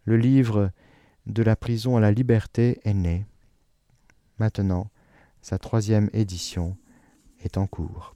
le 0.06 0.18
livre 0.18 0.72
De 1.26 1.44
la 1.44 1.56
prison 1.56 1.98
à 1.98 2.00
la 2.00 2.12
liberté 2.12 2.80
est 2.84 2.94
né. 2.94 3.26
Maintenant, 4.38 4.90
sa 5.42 5.58
troisième 5.58 6.10
édition 6.14 6.78
est 7.44 7.58
en 7.58 7.68
cours. 7.68 8.16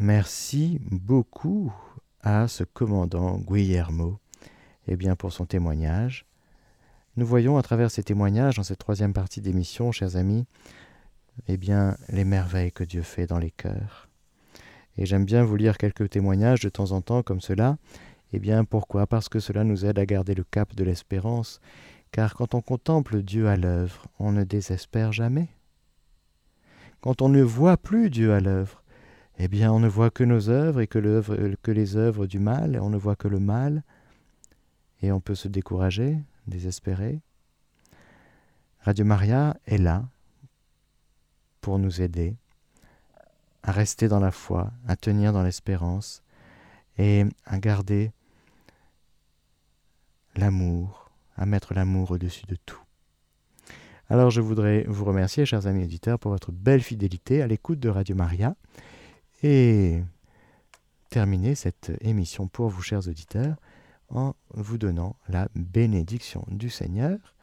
Merci 0.00 0.78
beaucoup 0.92 1.72
à 2.20 2.46
ce 2.46 2.62
commandant 2.62 3.36
Guillermo 3.38 4.20
eh 4.86 4.94
bien, 4.94 5.16
pour 5.16 5.32
son 5.32 5.44
témoignage. 5.44 6.24
Nous 7.16 7.26
voyons 7.26 7.58
à 7.58 7.62
travers 7.62 7.90
ces 7.90 8.04
témoignages, 8.04 8.54
dans 8.54 8.62
cette 8.62 8.78
troisième 8.78 9.12
partie 9.12 9.40
d'émission, 9.40 9.90
chers 9.90 10.14
amis, 10.14 10.46
eh 11.48 11.56
bien, 11.56 11.96
les 12.10 12.24
merveilles 12.24 12.70
que 12.70 12.84
Dieu 12.84 13.02
fait 13.02 13.26
dans 13.26 13.40
les 13.40 13.50
cœurs. 13.50 14.08
Et 14.96 15.04
j'aime 15.04 15.24
bien 15.24 15.42
vous 15.42 15.56
lire 15.56 15.76
quelques 15.76 16.10
témoignages 16.10 16.60
de 16.60 16.68
temps 16.68 16.92
en 16.92 17.00
temps 17.00 17.24
comme 17.24 17.40
cela. 17.40 17.76
Eh 18.32 18.38
bien, 18.38 18.64
pourquoi? 18.64 19.08
Parce 19.08 19.28
que 19.28 19.40
cela 19.40 19.64
nous 19.64 19.84
aide 19.84 19.98
à 19.98 20.06
garder 20.06 20.36
le 20.36 20.44
cap 20.44 20.76
de 20.76 20.84
l'espérance, 20.84 21.60
car 22.12 22.36
quand 22.36 22.54
on 22.54 22.60
contemple 22.60 23.20
Dieu 23.20 23.48
à 23.48 23.56
l'œuvre, 23.56 24.06
on 24.20 24.30
ne 24.30 24.44
désespère 24.44 25.12
jamais. 25.12 25.48
Quand 27.00 27.20
on 27.20 27.28
ne 27.28 27.42
voit 27.42 27.76
plus 27.76 28.10
Dieu 28.10 28.32
à 28.32 28.38
l'œuvre, 28.38 28.84
eh 29.38 29.48
bien 29.48 29.72
on 29.72 29.78
ne 29.78 29.88
voit 29.88 30.10
que 30.10 30.24
nos 30.24 30.50
œuvres 30.50 30.80
et 30.80 30.86
que, 30.86 31.54
que 31.62 31.70
les 31.70 31.96
œuvres 31.96 32.26
du 32.26 32.38
mal, 32.38 32.74
et 32.74 32.80
on 32.80 32.90
ne 32.90 32.96
voit 32.96 33.16
que 33.16 33.28
le 33.28 33.38
mal, 33.38 33.84
et 35.00 35.12
on 35.12 35.20
peut 35.20 35.36
se 35.36 35.48
décourager, 35.48 36.18
désespérer. 36.46 37.20
Radio 38.80 39.04
Maria 39.04 39.56
est 39.66 39.78
là 39.78 40.08
pour 41.60 41.78
nous 41.78 42.00
aider 42.00 42.36
à 43.62 43.70
rester 43.70 44.08
dans 44.08 44.20
la 44.20 44.32
foi, 44.32 44.72
à 44.86 44.96
tenir 44.96 45.32
dans 45.32 45.42
l'espérance 45.42 46.22
et 46.96 47.24
à 47.44 47.58
garder 47.58 48.12
l'amour, 50.34 51.10
à 51.36 51.46
mettre 51.46 51.74
l'amour 51.74 52.10
au-dessus 52.10 52.46
de 52.46 52.56
tout. 52.66 52.80
Alors 54.10 54.30
je 54.30 54.40
voudrais 54.40 54.84
vous 54.88 55.04
remercier, 55.04 55.44
chers 55.44 55.66
amis 55.66 55.84
auditeurs, 55.84 56.18
pour 56.18 56.32
votre 56.32 56.50
belle 56.50 56.82
fidélité 56.82 57.42
à 57.42 57.46
l'écoute 57.46 57.78
de 57.78 57.88
Radio 57.88 58.16
Maria 58.16 58.56
et 59.42 60.02
terminer 61.10 61.54
cette 61.54 61.92
émission 62.00 62.48
pour 62.48 62.68
vous, 62.68 62.82
chers 62.82 63.08
auditeurs, 63.08 63.56
en 64.10 64.34
vous 64.50 64.78
donnant 64.78 65.16
la 65.28 65.48
bénédiction 65.54 66.44
du 66.48 66.70
Seigneur. 66.70 67.34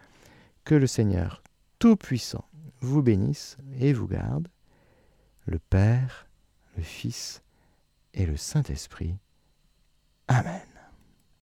Que 0.63 0.75
le 0.75 0.87
Seigneur 0.87 1.43
Tout-Puissant 1.79 2.45
vous 2.81 3.01
bénisse 3.01 3.57
et 3.79 3.93
vous 3.93 4.07
garde, 4.07 4.47
le 5.45 5.59
Père, 5.59 6.27
le 6.75 6.83
Fils 6.83 7.43
et 8.13 8.25
le 8.25 8.35
Saint-Esprit. 8.35 9.15
Amen. 10.27 10.74